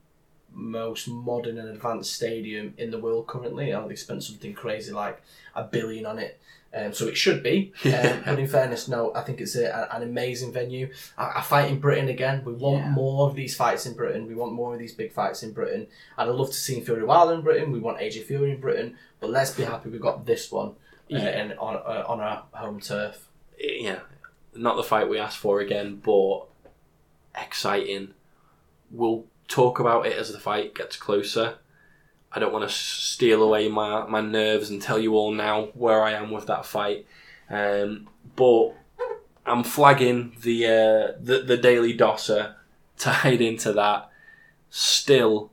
[0.58, 3.72] most modern and advanced stadium in the world currently.
[3.72, 5.22] I know they spent something crazy like
[5.54, 6.40] a billion on it.
[6.74, 9.14] Um, so it should be, um, but in fairness, no.
[9.14, 10.92] I think it's a, a- an amazing venue.
[11.16, 12.42] I, I fight in Britain again.
[12.44, 12.90] We want Yeah.
[12.90, 14.26] more of these fights in Britain.
[14.26, 15.86] We want more of these big fights in Britain.
[16.18, 17.72] And I'd love to see Fury Wilder in Britain.
[17.72, 18.96] We want AJ Fury in Britain.
[19.20, 20.72] But let's be happy we've got this one uh,
[21.08, 21.20] Yeah.
[21.20, 23.28] and on uh, on our home turf.
[23.58, 24.00] yeah,
[24.54, 26.40] not the fight we asked for again, but
[27.34, 28.12] exciting.
[28.90, 31.56] We'll talk about it as the fight gets closer.
[32.30, 36.02] I don't want to steal away my, my nerves and tell you all now where
[36.02, 37.06] I am with that fight.
[37.48, 38.74] Um, but
[39.46, 42.56] I'm flagging the, uh, the the Daily Dosser
[42.98, 44.10] tied into that
[44.70, 45.50] still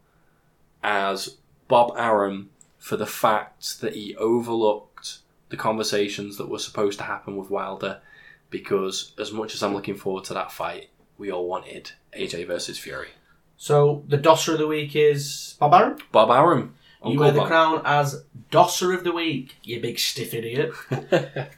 [0.84, 1.38] as
[1.68, 5.20] Bob Arum for the fact that he overlooked
[5.50, 8.02] the conversations that were supposed to happen with Wilder
[8.50, 12.78] because as much as I'm looking forward to that fight, we all wanted AJ versus
[12.78, 13.10] Fury.
[13.58, 15.98] So the Dosser of the week is Bob Arum.
[16.12, 16.74] Bob Arum.
[17.04, 17.48] You Uncle wear the Bob.
[17.48, 20.72] crown as Dosser of the week, you big stiff idiot.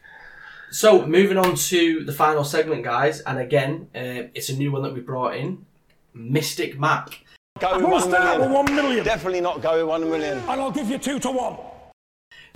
[0.71, 4.81] so moving on to the final segment, guys, and again, uh, it's a new one
[4.83, 5.65] that we brought in,
[6.13, 7.23] Mystic Mac.
[7.59, 8.65] Go with We'll one start with million.
[8.65, 10.37] one million, Definitely not go with one million.
[10.37, 11.57] and I'll give you two to one.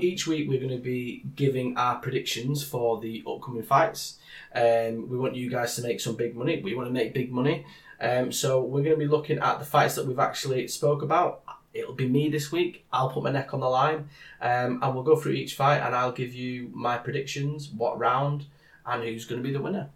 [0.02, 4.18] Each week, we're going to be giving our predictions for the upcoming fights.
[4.54, 6.60] Um, we want you guys to make some big money.
[6.60, 7.66] We want to make big money.
[8.00, 11.44] Um, so we're going to be looking at the fights that we've actually spoke about.
[11.72, 12.84] It'll be me this week.
[12.92, 14.10] I'll put my neck on the line,
[14.42, 18.48] um, and we'll go through each fight, and I'll give you my predictions, what round,
[18.86, 19.90] and who's going to be the winner.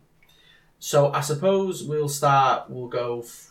[0.78, 2.70] So I suppose we'll start.
[2.70, 3.22] We'll go.
[3.22, 3.50] F-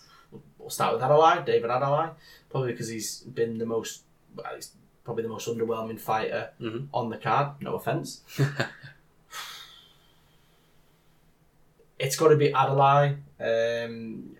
[0.58, 2.12] we'll start with Adeleye, David Adeleye,
[2.48, 4.02] probably because he's been the most.
[4.36, 4.70] Well, he's
[5.04, 6.88] probably the most underwhelming fighter Mhm.
[6.92, 7.60] on the card.
[7.60, 8.22] No offense.
[11.98, 13.16] it's got to be Adeleye.
[13.40, 14.36] Um,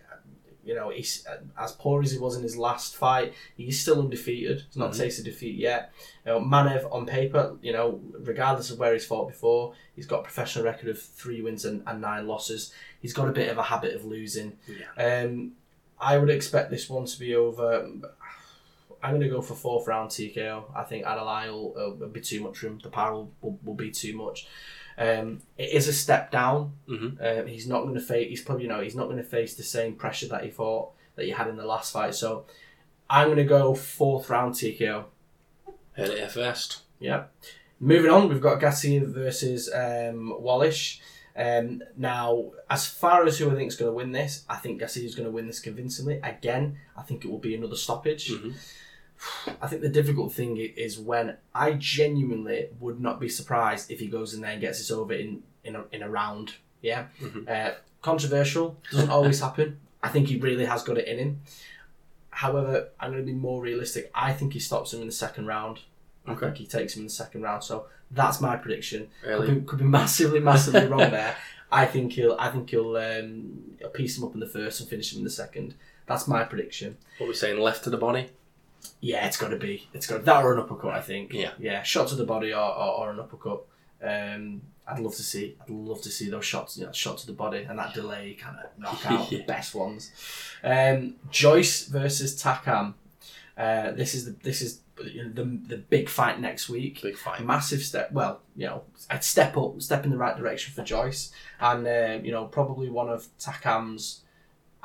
[0.63, 1.25] you know, he's
[1.59, 3.33] as poor as he was in his last fight.
[3.55, 4.63] He's still undefeated.
[4.67, 5.91] He's not tasted defeat yet.
[6.25, 10.21] You know, Manev on paper, you know, regardless of where he's fought before, he's got
[10.21, 12.73] a professional record of three wins and, and nine losses.
[12.99, 14.57] He's got a bit of a habit of losing.
[14.97, 15.51] Um,
[15.99, 17.87] I would expect this one to be over.
[19.05, 20.63] I'm going to go for fourth round TKO.
[20.75, 22.79] I think Adeleye will, uh, be too much for him.
[22.81, 24.47] The power will, will, will be too much.
[24.97, 26.73] Um, it is a step down.
[26.87, 27.41] Mhm.
[27.41, 28.29] Um, he's not going to face.
[28.29, 30.91] He's probably you know he's not going to face the same pressure that he fought
[31.15, 32.15] that he had in the last fight.
[32.15, 32.45] So
[33.09, 35.05] I'm going to go fourth round TKO.
[35.93, 36.81] Heard it first.
[36.99, 37.25] Yeah.
[37.79, 40.99] Moving on, we've got Gassiev versus um, Wallisch.
[41.37, 44.81] Um, now, as far as who I think is going to win this, I think
[44.81, 46.21] Gassiev is going to win this convincingly.
[46.23, 48.31] Again, I think it will be another stoppage.
[48.31, 48.53] Mhm.
[49.61, 54.07] I think the difficult thing is when I genuinely would not be surprised if he
[54.07, 56.53] goes in there and gets this over in in a, in a round.
[56.81, 57.49] Yeah, Mhm.
[57.49, 59.79] uh, controversial doesn't always happen.
[60.03, 61.41] I think he really has got it in him.
[62.29, 64.11] However, I'm going to be more realistic.
[64.13, 65.79] I think he stops him in the second round.
[66.27, 66.47] I Okay.
[66.47, 67.63] think he takes him in the second round.
[67.63, 69.07] So that's my prediction.
[69.25, 69.47] Really?
[69.47, 71.35] Could be, could be massively, massively wrong there.
[71.71, 72.35] I think he'll.
[72.39, 75.29] I think he'll um, piece him up in the first and finish him in the
[75.31, 75.73] second.
[76.05, 76.97] That's my prediction.
[77.17, 77.59] What are we saying?
[77.59, 78.29] Left to the body?
[79.01, 79.87] Yeah, it's got to be.
[79.93, 80.93] It's got that or an uppercut.
[80.93, 81.33] I think.
[81.33, 81.51] Yeah.
[81.59, 83.63] Yeah, shot to the body or, or, or an uppercut.
[84.01, 85.55] Um, I'd love to see.
[85.61, 86.77] I'd love to see those shots.
[86.77, 89.73] You know, shot to the body and that delay kind of knock out the best
[89.75, 90.11] ones.
[90.63, 92.93] Um, Joyce versus Takam.
[93.57, 97.01] Uh, this is the this is the the big fight next week.
[97.01, 97.43] Big fight.
[97.43, 98.11] Massive step.
[98.11, 102.25] Well, you know, I'd step up, step in the right direction for Joyce, and um,
[102.25, 104.21] you know, probably one of Takam's.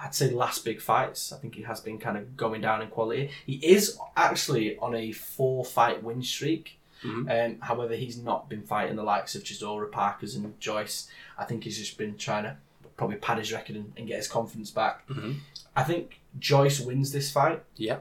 [0.03, 1.33] I'd say last big fights.
[1.33, 3.31] I think he has been kind of going down in quality.
[3.47, 6.79] He is actually on a four fight win streak.
[7.03, 7.29] Mhm.
[7.55, 11.09] Um, however, he's not been fighting the likes of Chisora, Parkers, and Joyce.
[11.39, 12.57] I think he's just been trying to
[12.97, 15.07] probably pad his record and, and get his confidence back.
[15.09, 15.37] Mhm.
[15.75, 17.63] I think Joyce wins this fight.
[17.77, 18.01] Yeah.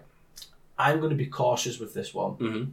[0.77, 2.33] I'm going to be cautious with this one.
[2.33, 2.63] hmm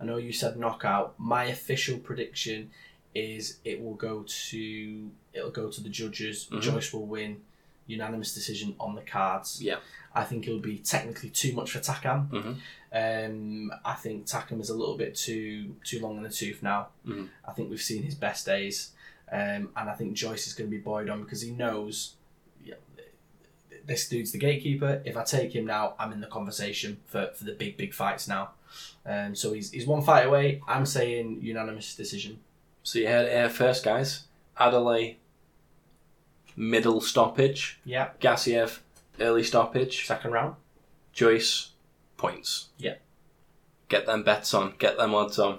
[0.00, 1.14] I know you said knockout.
[1.18, 2.70] My official prediction
[3.14, 6.48] is it will go to it'll go to the judges.
[6.50, 6.60] Mhm.
[6.60, 7.40] Joyce will win
[7.86, 9.60] unanimous decision on the cards.
[9.62, 9.76] Yeah.
[10.14, 12.28] I think it'll be technically too much for Takam.
[12.30, 12.56] Mhm.
[12.94, 16.88] Um, I think Takam is a little bit too too long in the tooth now.
[17.06, 17.28] Mhm.
[17.46, 18.92] I think we've seen his best days,
[19.30, 22.16] um, and I think Joyce is going to be buoyed on because he knows.
[22.64, 22.74] Yeah,
[23.86, 25.02] this dude's the gatekeeper.
[25.04, 28.28] If I take him now, I'm in the conversation for, for the big, big fights
[28.28, 28.50] now.
[29.04, 30.62] Um, so he's, he's one fight away.
[30.68, 32.38] I'm saying unanimous decision.
[32.82, 34.24] So you heard it here first, guys.
[34.58, 35.16] Adeleye,
[36.56, 37.80] middle stoppage.
[37.84, 38.10] Yeah.
[38.20, 38.80] Gassiev,
[39.20, 40.06] early stoppage.
[40.06, 40.56] Second round.
[41.12, 41.70] Joyce,
[42.16, 42.68] points.
[42.78, 42.94] Yeah.
[43.88, 44.74] Get them bets on.
[44.78, 45.58] Get them odds on.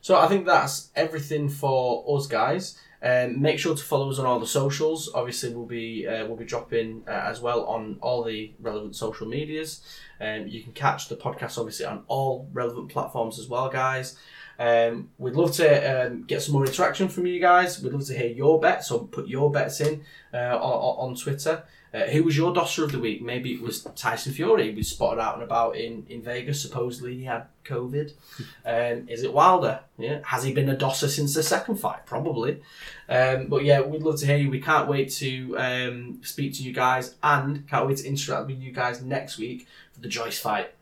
[0.00, 2.78] So I think that's everything for us guys.
[3.02, 5.10] Um, make sure to follow us on all the socials.
[5.14, 9.26] Obviously, we'll be uh, we'll be dropping uh, as well on all the relevant social
[9.26, 9.82] medias.
[10.20, 14.18] Um, you can catch the podcast obviously on all relevant platforms as well, guys.
[14.58, 17.82] Um, we'd love to um, get some more interaction from you guys.
[17.82, 20.02] We'd love to hear your bets, or put your bets in
[20.32, 21.64] uh, on, on Twitter.
[21.94, 23.22] Uh, who was your dosser of the week?
[23.22, 24.74] Maybe it was Tyson Fury.
[24.74, 26.60] We spotted out and about in, in Vegas.
[26.60, 28.12] Supposedly he had COVID.
[28.66, 29.80] Um, is it Wilder?
[29.98, 30.20] Yeah.
[30.24, 32.06] Has he been a dosser since the second fight?
[32.06, 32.62] Probably.
[33.10, 34.50] Um, but yeah, we'd love to hear you.
[34.50, 38.60] We can't wait to um, speak to you guys and can't wait to interact with
[38.60, 40.72] you guys next week for the Joyce fight.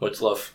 [0.00, 0.54] Much love.